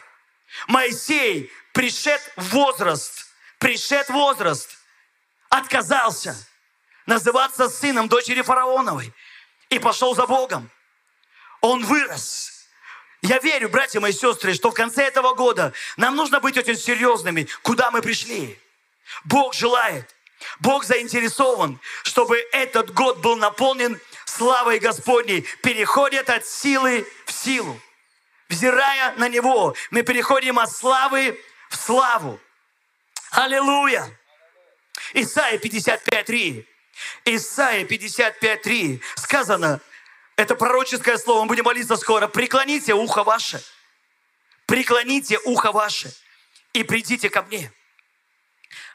Моисей 0.67 1.51
пришед 1.73 2.21
возраст, 2.35 3.27
пришед 3.59 4.09
возраст, 4.09 4.77
отказался 5.49 6.35
называться 7.05 7.69
сыном 7.69 8.09
дочери 8.09 8.41
фараоновой 8.41 9.13
и 9.69 9.79
пошел 9.79 10.13
за 10.15 10.27
Богом. 10.27 10.69
Он 11.61 11.83
вырос. 11.85 12.56
Я 13.21 13.39
верю, 13.39 13.69
братья 13.69 13.99
мои 13.99 14.13
сестры, 14.13 14.53
что 14.53 14.69
в 14.69 14.73
конце 14.73 15.03
этого 15.03 15.33
года 15.33 15.73
нам 15.97 16.15
нужно 16.15 16.39
быть 16.39 16.57
очень 16.57 16.77
серьезными, 16.77 17.47
куда 17.63 17.89
мы 17.89 18.01
пришли. 18.01 18.59
Бог 19.25 19.53
желает, 19.53 20.15
Бог 20.59 20.83
заинтересован, 20.83 21.79
чтобы 22.03 22.37
этот 22.51 22.93
год 22.93 23.19
был 23.19 23.35
наполнен 23.35 23.99
славой 24.25 24.79
Господней. 24.79 25.41
Переходят 25.63 26.29
от 26.29 26.45
силы 26.45 27.07
в 27.25 27.31
силу. 27.31 27.79
Взирая 28.49 29.13
на 29.17 29.27
Него, 29.27 29.75
мы 29.89 30.03
переходим 30.03 30.59
от 30.59 30.71
славы 30.71 31.39
в 31.69 31.75
славу. 31.75 32.39
Аллилуйя! 33.31 34.07
Исайя 35.13 35.57
55.3. 35.57 36.65
Исайя 37.25 37.85
55.3 37.85 39.01
сказано, 39.15 39.81
это 40.37 40.55
пророческое 40.55 41.17
слово, 41.17 41.41
мы 41.41 41.47
будем 41.47 41.65
молиться 41.65 41.97
скоро. 41.97 42.27
Преклоните 42.27 42.93
ухо 42.93 43.23
ваше. 43.23 43.61
Преклоните 44.65 45.39
ухо 45.39 45.71
ваше 45.71 46.13
и 46.73 46.83
придите 46.83 47.29
ко 47.29 47.41
мне. 47.41 47.71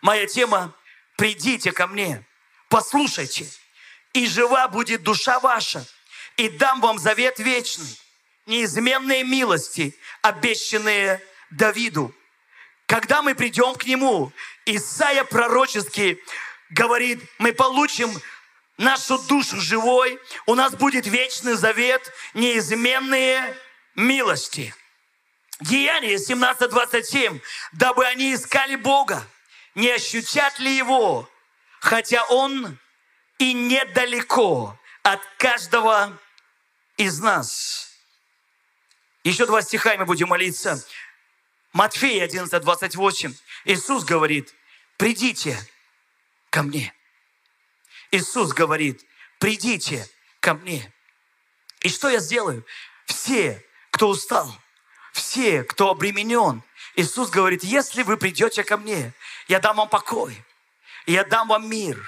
Моя 0.00 0.26
тема– 0.26 0.74
придите 1.16 1.72
ко 1.72 1.86
мне. 1.86 2.24
послушайте, 2.68 3.46
и 4.14 4.26
жива 4.26 4.66
будет 4.66 5.02
душа 5.02 5.38
ваша, 5.40 5.86
и 6.36 6.48
дам 6.48 6.80
вам 6.80 6.98
завет 6.98 7.38
вечный, 7.38 7.98
неизменные 8.46 9.24
милости, 9.24 9.94
обещанные 10.22 11.20
Давиду. 11.50 12.14
Когда 12.86 13.20
мы 13.20 13.34
придем 13.34 13.74
к 13.74 13.84
Нему, 13.84 14.32
Исаия 14.64 15.24
пророчески 15.24 16.18
говорит, 16.70 17.22
мы 17.38 17.52
получим 17.52 18.10
нашу 18.82 19.18
душу 19.18 19.60
живой, 19.60 20.20
у 20.46 20.54
нас 20.54 20.74
будет 20.74 21.06
вечный 21.06 21.54
завет, 21.54 22.12
неизменные 22.34 23.56
милости. 23.94 24.74
Деяние 25.60 26.16
17.27. 26.16 27.40
Дабы 27.72 28.04
они 28.06 28.34
искали 28.34 28.76
Бога, 28.76 29.24
не 29.74 29.88
ощутят 29.90 30.58
ли 30.58 30.76
Его, 30.76 31.30
хотя 31.80 32.24
Он 32.24 32.78
и 33.38 33.52
недалеко 33.52 34.78
от 35.02 35.20
каждого 35.38 36.18
из 36.96 37.20
нас. 37.20 37.88
Еще 39.24 39.46
два 39.46 39.62
стиха, 39.62 39.96
мы 39.96 40.04
будем 40.04 40.28
молиться. 40.28 40.84
Матфея 41.72 42.24
11, 42.24 42.60
28. 42.60 43.34
Иисус 43.64 44.04
говорит, 44.04 44.52
придите 44.96 45.56
ко 46.50 46.62
мне. 46.62 46.92
Иисус 48.12 48.52
говорит, 48.52 49.04
придите 49.38 50.06
ко 50.40 50.54
мне. 50.54 50.92
И 51.80 51.88
что 51.88 52.08
я 52.08 52.20
сделаю? 52.20 52.64
Все, 53.06 53.66
кто 53.90 54.08
устал, 54.08 54.54
все, 55.12 55.64
кто 55.64 55.90
обременен, 55.90 56.62
Иисус 56.94 57.30
говорит, 57.30 57.64
если 57.64 58.02
вы 58.02 58.18
придете 58.18 58.64
ко 58.64 58.76
мне, 58.76 59.12
я 59.48 59.60
дам 59.60 59.76
вам 59.76 59.88
покой, 59.88 60.44
я 61.06 61.24
дам 61.24 61.48
вам 61.48 61.68
мир. 61.68 61.98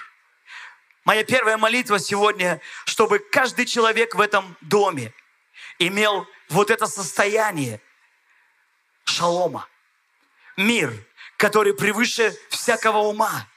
Моя 1.05 1.25
первая 1.25 1.57
молитва 1.57 1.99
сегодня, 1.99 2.61
чтобы 2.85 3.19
каждый 3.19 3.67
человек 3.67 4.15
в 4.15 4.21
этом 4.21 4.57
доме 4.61 5.13
имел 5.79 6.27
вот 6.51 6.71
это 6.71 6.87
состояние 6.87 7.81
шалома, 9.05 9.69
мир, 10.57 10.93
который 11.39 11.75
превыше 11.75 12.37
всякого 12.51 12.99
ума. 12.99 13.49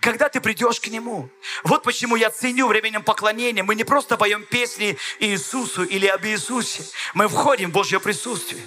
Когда 0.00 0.28
ты 0.28 0.40
придешь 0.40 0.80
к 0.80 0.88
Нему. 0.88 1.28
Вот 1.62 1.82
почему 1.82 2.16
я 2.16 2.30
ценю 2.30 2.66
временем 2.66 3.02
поклонения. 3.02 3.62
Мы 3.62 3.74
не 3.74 3.84
просто 3.84 4.16
поем 4.16 4.44
песни 4.44 4.96
Иисусу 5.20 5.84
или 5.84 6.06
об 6.06 6.24
Иисусе. 6.24 6.84
Мы 7.14 7.28
входим 7.28 7.70
в 7.70 7.72
Божье 7.72 8.00
присутствие. 8.00 8.62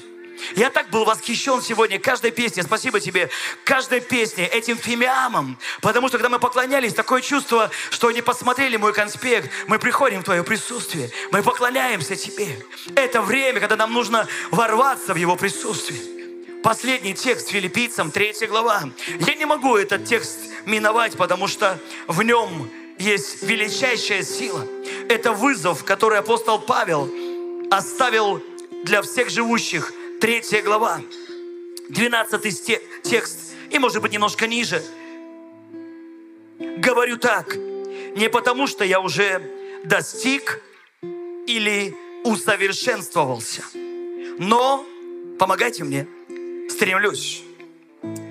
Я 0.55 0.69
так 0.69 0.89
был 0.89 1.03
восхищен 1.03 1.61
сегодня 1.61 1.99
каждой 1.99 2.31
песней. 2.31 2.63
Спасибо 2.63 2.99
тебе. 2.99 3.29
Каждой 3.63 4.01
песне, 4.01 4.47
этим 4.47 4.77
фимиамом. 4.77 5.57
Потому 5.81 6.07
что 6.07 6.17
когда 6.17 6.29
мы 6.29 6.39
поклонялись, 6.39 6.93
такое 6.93 7.21
чувство, 7.21 7.71
что 7.89 8.07
они 8.07 8.21
посмотрели 8.21 8.77
мой 8.77 8.93
конспект. 8.93 9.51
Мы 9.67 9.79
приходим 9.79 10.21
в 10.21 10.23
твое 10.23 10.43
присутствие. 10.43 11.11
Мы 11.31 11.43
поклоняемся 11.43 12.15
тебе. 12.15 12.59
Это 12.95 13.21
время, 13.21 13.59
когда 13.59 13.75
нам 13.75 13.93
нужно 13.93 14.27
ворваться 14.51 15.13
в 15.13 15.17
его 15.17 15.35
присутствие. 15.35 16.16
Последний 16.63 17.13
текст 17.13 17.49
филиппийцам, 17.49 18.11
3 18.11 18.47
глава. 18.47 18.83
Я 19.19 19.35
не 19.35 19.45
могу 19.45 19.77
этот 19.77 20.05
текст 20.05 20.39
миновать, 20.65 21.15
потому 21.15 21.47
что 21.47 21.79
в 22.07 22.23
нем 22.23 22.69
есть 22.97 23.43
величайшая 23.43 24.23
сила. 24.23 24.67
Это 25.07 25.33
вызов, 25.33 25.83
который 25.83 26.17
апостол 26.19 26.59
Павел 26.59 27.09
оставил 27.69 28.41
для 28.83 29.01
всех 29.01 29.29
живущих 29.29 29.93
Третья 30.19 30.63
глава, 30.63 30.99
12 31.89 33.03
текст, 33.03 33.53
и 33.69 33.77
может 33.77 34.01
быть 34.01 34.11
немножко 34.11 34.47
ниже. 34.47 34.83
Говорю 36.59 37.17
так, 37.17 37.55
не 37.55 38.29
потому 38.29 38.65
что 38.65 38.83
я 38.83 38.99
уже 38.99 39.41
достиг 39.83 40.59
или 41.45 41.95
усовершенствовался, 42.23 43.63
но, 44.39 44.83
помогайте 45.37 45.83
мне, 45.83 46.07
стремлюсь. 46.69 47.43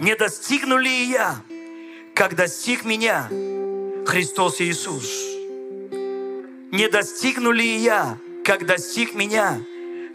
Не 0.00 0.14
достигну 0.14 0.78
ли 0.78 1.04
я, 1.04 1.42
как 2.14 2.34
достиг 2.34 2.84
меня 2.84 3.28
Христос 4.06 4.60
Иисус? 4.60 5.10
Не 6.70 6.88
достигну 6.88 7.50
ли 7.50 7.76
я, 7.76 8.18
как 8.44 8.66
достиг 8.66 9.14
меня 9.14 9.60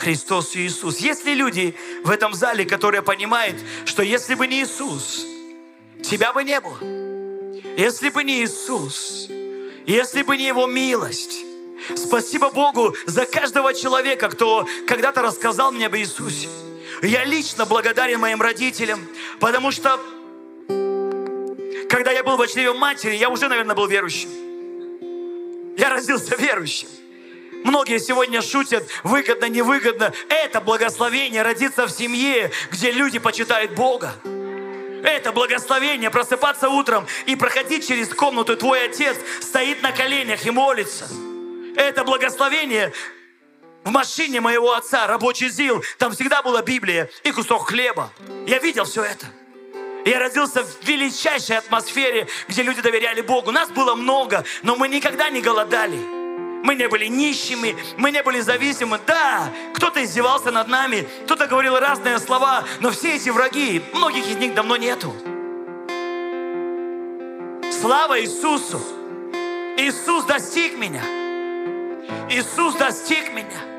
Христос 0.02 0.56
Иисус. 0.56 0.98
Есть 0.98 1.26
ли 1.26 1.36
люди 1.36 1.76
в 2.04 2.10
этом 2.10 2.34
зале, 2.34 2.66
которые 2.66 3.04
понимают, 3.04 3.56
что 3.86 4.02
если 4.02 4.34
бы 4.34 4.48
не 4.48 4.64
Иисус, 4.64 5.26
тебя 6.04 6.34
бы 6.34 6.44
не 6.44 6.60
было. 6.60 6.80
Если 7.78 8.10
бы 8.10 8.24
не 8.24 8.44
Иисус, 8.44 9.28
если 9.86 10.24
бы 10.24 10.38
не 10.38 10.48
Его 10.48 10.66
милость. 10.66 11.46
Спасибо 11.96 12.50
Богу 12.50 12.96
за 13.06 13.26
каждого 13.26 13.74
человека, 13.74 14.30
кто 14.30 14.68
когда-то 14.88 15.22
рассказал 15.22 15.72
мне 15.72 15.86
об 15.86 15.96
Иисусе. 15.96 16.48
Я 17.02 17.26
лично 17.26 17.66
благодарен 17.66 18.20
моим 18.20 18.42
родителям, 18.42 19.08
потому 19.40 19.72
что 19.72 20.00
когда 21.90 22.12
я 22.12 22.24
был 22.24 22.38
в 22.38 22.42
очреве 22.42 22.74
матери, 22.74 23.16
я 23.16 23.30
уже, 23.30 23.48
наверное, 23.48 23.76
был 23.76 23.88
верующим. 23.88 24.30
Я 25.78 25.90
родился 25.90 26.36
верующим. 26.36 26.88
Многие 27.64 28.00
сегодня 28.00 28.42
шутят, 28.42 28.88
выгодно, 29.04 29.46
невыгодно. 29.46 30.14
Это 30.30 30.62
благословение 30.62 31.42
родиться 31.42 31.88
в 31.88 31.92
семье, 31.92 32.52
где 32.72 32.92
люди 32.92 33.20
почитают 33.20 33.72
Бога. 33.72 34.14
Это 35.04 35.32
благословение 35.32 36.12
просыпаться 36.12 36.70
утром 36.70 37.08
и 37.26 37.36
проходить 37.36 37.88
через 37.88 38.10
комнату. 38.10 38.56
Твой 38.56 38.86
отец 38.86 39.18
стоит 39.42 39.82
на 39.82 39.92
коленях 39.92 40.46
и 40.46 40.52
молится. 40.52 41.08
Это 41.76 42.04
благословение 42.04 42.94
в 43.84 43.92
машине 43.92 44.42
моего 44.42 44.74
отца, 44.74 45.08
рабочий 45.08 45.50
ЗИЛ. 45.50 45.84
Там 45.98 46.14
всегда 46.14 46.42
была 46.42 46.62
Библия 46.62 47.10
и 47.24 47.32
кусок 47.32 47.70
хлеба. 47.70 48.12
Я 48.48 48.60
видел 48.60 48.86
все 48.86 49.04
это. 49.04 49.26
Я 50.06 50.20
родился 50.20 50.64
в 50.64 50.84
величайшей 50.84 51.58
атмосфере, 51.58 52.28
где 52.48 52.64
люди 52.64 52.82
доверяли 52.82 53.22
Богу. 53.22 53.52
Нас 53.52 53.70
было 53.70 53.96
много, 53.96 54.44
но 54.64 54.76
мы 54.76 54.88
никогда 54.88 55.30
не 55.30 55.42
голодали. 55.42 55.98
Мы 56.64 56.76
не 56.76 56.88
были 56.88 57.06
нищими, 57.08 57.76
мы 57.98 58.12
не 58.12 58.22
были 58.22 58.40
зависимы. 58.40 59.00
Да, 59.06 59.52
кто-то 59.74 60.04
издевался 60.04 60.52
над 60.52 60.68
нами, 60.68 61.08
кто-то 61.26 61.48
говорил 61.48 61.78
разные 61.78 62.20
слова, 62.20 62.66
но 62.80 62.92
все 62.92 63.16
эти 63.16 63.30
враги, 63.30 63.82
многих 63.94 64.28
из 64.28 64.38
них 64.38 64.54
давно 64.54 64.78
нету. 64.78 65.14
Слава 67.82 68.22
Иисусу! 68.22 68.80
Иисус 69.78 70.26
достиг 70.26 70.78
меня. 70.78 71.04
Иисус 72.30 72.76
достиг 72.76 73.34
меня. 73.34 73.71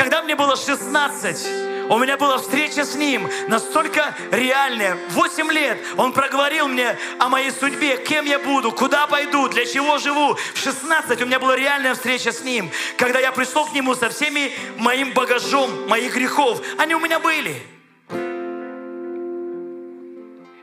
Когда 0.00 0.22
мне 0.22 0.34
было 0.34 0.56
16, 0.56 1.90
у 1.90 1.98
меня 1.98 2.16
была 2.16 2.38
встреча 2.38 2.86
с 2.86 2.94
Ним, 2.94 3.28
настолько 3.48 4.14
реальная. 4.30 4.96
Восемь 5.10 5.52
лет 5.52 5.76
Он 5.98 6.14
проговорил 6.14 6.68
мне 6.68 6.98
о 7.18 7.28
моей 7.28 7.50
судьбе, 7.50 7.98
кем 7.98 8.24
я 8.24 8.38
буду, 8.38 8.72
куда 8.72 9.06
пойду, 9.06 9.46
для 9.48 9.66
чего 9.66 9.98
живу. 9.98 10.38
В 10.54 10.58
16 10.58 11.20
у 11.20 11.26
меня 11.26 11.38
была 11.38 11.54
реальная 11.54 11.92
встреча 11.92 12.32
с 12.32 12.40
Ним, 12.40 12.70
когда 12.96 13.18
я 13.18 13.30
пришел 13.30 13.66
к 13.66 13.74
Нему 13.74 13.94
со 13.94 14.08
всеми 14.08 14.52
моим 14.78 15.12
багажом, 15.12 15.86
моих 15.86 16.14
грехов. 16.14 16.62
Они 16.78 16.94
у 16.94 16.98
меня 16.98 17.18
были. 17.18 17.62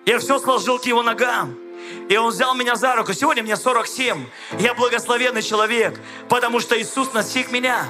Я 0.07 0.17
все 0.17 0.39
сложил 0.39 0.79
к 0.79 0.85
Его 0.87 1.03
ногам. 1.03 1.55
И 2.09 2.17
Он 2.17 2.31
взял 2.31 2.55
меня 2.55 2.75
за 2.75 2.95
руку. 2.95 3.13
Сегодня 3.13 3.43
мне 3.43 3.55
47. 3.55 4.25
Я 4.57 4.73
благословенный 4.73 5.43
человек, 5.43 5.99
потому 6.27 6.59
что 6.59 6.75
Иисус 6.81 7.13
настиг 7.13 7.51
меня 7.51 7.85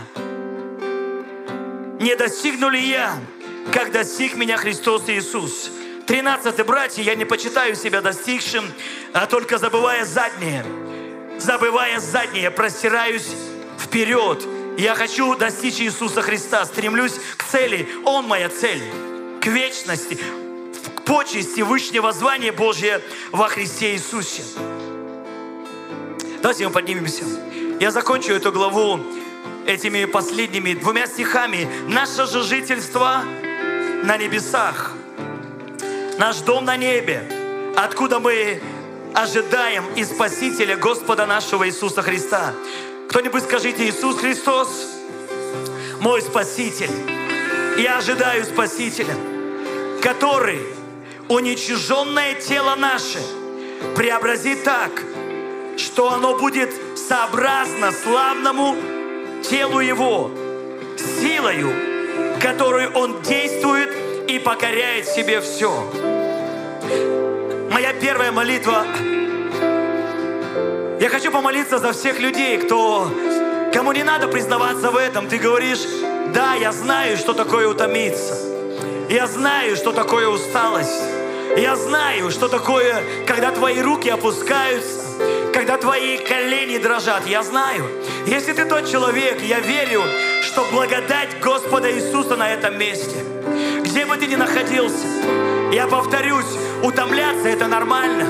не 2.00 2.16
достигну 2.16 2.70
ли 2.70 2.80
я, 2.80 3.20
как 3.74 3.92
достиг 3.92 4.36
меня 4.36 4.58
Христос 4.58 5.04
Иисус. 5.08 5.72
Тринадцатый, 6.06 6.64
братья, 6.64 7.02
я 7.04 7.16
не 7.16 7.26
почитаю 7.26 7.76
себя 7.76 8.02
достигшим, 8.02 8.66
а 9.14 9.26
только 9.26 9.58
забывая 9.58 10.06
заднее. 10.06 10.66
Забывая 11.38 12.00
заднее, 12.00 12.50
простираюсь 12.50 13.30
вперед. 13.80 14.44
Я 14.78 14.96
хочу 14.96 15.36
достичь 15.36 15.82
Иисуса 15.82 16.22
Христа, 16.22 16.66
стремлюсь 16.66 17.20
к 17.36 17.44
цели. 17.44 17.88
Он 18.06 18.26
моя 18.26 18.50
цель, 18.50 18.82
к 19.42 19.48
вечности, 19.48 20.18
к 20.96 21.02
почести 21.02 21.62
Вышнего 21.62 22.12
звания 22.14 22.52
Божье 22.52 23.02
во 23.32 23.48
Христе 23.48 23.94
Иисусе. 23.94 24.44
Давайте 26.42 26.68
мы 26.68 26.72
поднимемся. 26.72 27.26
Я 27.80 27.92
закончу 27.92 28.34
эту 28.34 28.52
главу 28.52 29.00
этими 29.68 30.06
последними 30.06 30.74
двумя 30.74 31.06
стихами. 31.08 31.68
Наше 31.88 32.26
же 32.26 32.42
жительство 32.42 33.24
на 34.04 34.18
небесах, 34.18 34.94
наш 36.18 36.38
дом 36.38 36.66
на 36.66 36.78
небе, 36.78 37.30
откуда 37.76 38.20
мы 38.20 38.62
ожидаем 39.14 39.84
и 39.96 40.06
Спасителя 40.06 40.78
Господа 40.78 41.26
нашего 41.26 41.68
Иисуса 41.68 42.02
Христа. 42.02 42.54
Кто-нибудь 43.10 43.44
скажите, 43.44 43.90
Иисус 43.90 44.18
Христос, 44.18 44.70
мой 46.00 46.22
Спаситель. 46.22 46.92
Я 47.78 47.98
ожидаю 47.98 48.46
Спасителя, 48.46 49.16
который 50.02 50.62
уничиженное 51.28 52.36
тело 52.36 52.76
наше 52.76 53.20
преобразит 53.96 54.64
так, 54.64 54.92
что 55.78 56.14
оно 56.14 56.38
будет 56.38 56.74
сообразно 56.96 57.92
славному 57.92 58.97
телу 59.44 59.80
Его, 59.80 60.32
силою, 60.98 61.70
которую 62.42 62.92
Он 62.94 63.22
действует 63.22 63.90
и 64.28 64.40
покоряет 64.40 65.08
себе 65.08 65.42
все. 65.42 65.72
Моя 67.72 67.94
первая 67.94 68.32
молитва. 68.32 68.86
Я 71.00 71.10
хочу 71.10 71.32
помолиться 71.32 71.78
за 71.78 71.94
всех 71.94 72.20
людей, 72.20 72.58
кто, 72.58 73.12
кому 73.74 73.92
не 73.92 74.04
надо 74.04 74.28
признаваться 74.28 74.90
в 74.90 74.98
этом. 74.98 75.28
Ты 75.28 75.38
говоришь, 75.38 75.86
да, 76.34 76.56
я 76.56 76.72
знаю, 76.72 77.18
что 77.18 77.34
такое 77.34 77.68
утомиться. 77.68 78.36
Я 79.10 79.28
знаю, 79.28 79.76
что 79.76 79.92
такое 79.92 80.28
усталость. 80.28 81.04
Я 81.56 81.76
знаю, 81.76 82.30
что 82.32 82.48
такое, 82.48 83.02
когда 83.26 83.52
твои 83.52 83.80
руки 83.80 84.10
опускаются, 84.10 85.07
когда 85.54 85.78
твои 85.78 86.18
колени 86.18 86.78
дрожат. 86.78 87.28
Я 87.28 87.44
знаю. 87.44 87.86
Если 88.26 88.54
ты 88.54 88.66
тот 88.66 88.90
человек, 88.90 89.42
я 89.42 89.60
верю, 89.60 90.04
что 90.42 90.66
благодать 90.72 91.40
Господа 91.42 91.92
Иисуса 91.92 92.36
на 92.36 92.52
этом 92.52 92.78
месте. 92.78 93.16
Где 93.84 94.06
бы 94.06 94.18
ты 94.18 94.28
ни 94.28 94.36
находился, 94.36 95.08
я 95.72 95.88
повторюсь, 95.88 96.46
утомляться 96.84 97.48
это 97.48 97.68
нормально. 97.68 98.26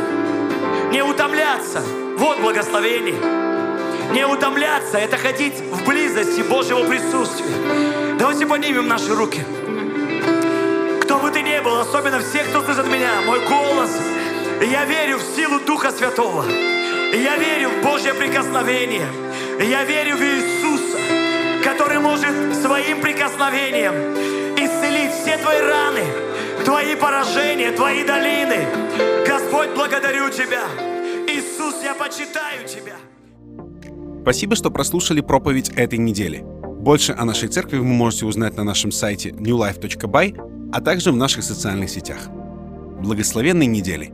Не 0.91 1.01
утомляться, 1.01 1.81
вот 2.17 2.39
благословение. 2.39 3.15
Не 4.13 4.25
утомляться, 4.25 4.97
это 4.97 5.17
ходить 5.17 5.55
в 5.59 5.85
близости 5.85 6.41
Божьего 6.41 6.83
присутствия. 6.85 8.15
Давайте 8.17 8.45
поднимем 8.45 8.87
наши 8.87 9.13
руки. 9.13 9.43
Кто 11.01 11.19
бы 11.19 11.29
ты 11.31 11.41
ни 11.41 11.59
был, 11.59 11.79
особенно 11.79 12.19
все, 12.19 12.39
кто 12.43 12.61
слышит 12.63 12.87
меня, 12.87 13.21
мой 13.25 13.39
голос, 13.47 13.91
я 14.61 14.85
верю 14.85 15.17
в 15.17 15.35
силу 15.35 15.59
Духа 15.59 15.91
Святого. 15.91 16.45
Я 17.13 17.37
верю 17.37 17.69
в 17.69 17.83
Божье 17.83 18.13
прикосновение. 18.13 19.07
Я 19.59 19.83
верю 19.85 20.17
в 20.17 20.21
Иисуса, 20.21 20.97
который 21.63 21.99
может 21.99 22.55
своим 22.55 23.01
прикосновением 23.01 23.93
исцелить 24.55 25.11
все 25.11 25.37
твои 25.37 25.61
раны, 25.61 26.03
твои 26.65 26.95
поражения, 26.95 27.71
твои 27.71 28.03
долины. 28.03 28.67
Господь, 29.25 29.69
благодарю 29.75 30.29
Тебя. 30.29 30.63
Иисус, 31.27 31.75
я 31.83 31.93
почитаю 31.95 32.67
Тебя. 32.67 32.97
Спасибо, 34.23 34.55
что 34.55 34.69
прослушали 34.69 35.21
проповедь 35.21 35.69
этой 35.69 35.99
недели. 35.99 36.43
Больше 36.43 37.15
о 37.17 37.23
нашей 37.23 37.47
церкви 37.47 37.77
вы 37.77 37.85
можете 37.85 38.25
узнать 38.25 38.57
на 38.57 38.63
нашем 38.63 38.91
сайте 38.91 39.29
newlife.by, 39.29 40.71
а 40.73 40.81
также 40.81 41.11
в 41.11 41.15
наших 41.15 41.43
социальных 41.43 41.89
сетях. 41.89 42.27
Благословенной 42.99 43.65
недели! 43.65 44.13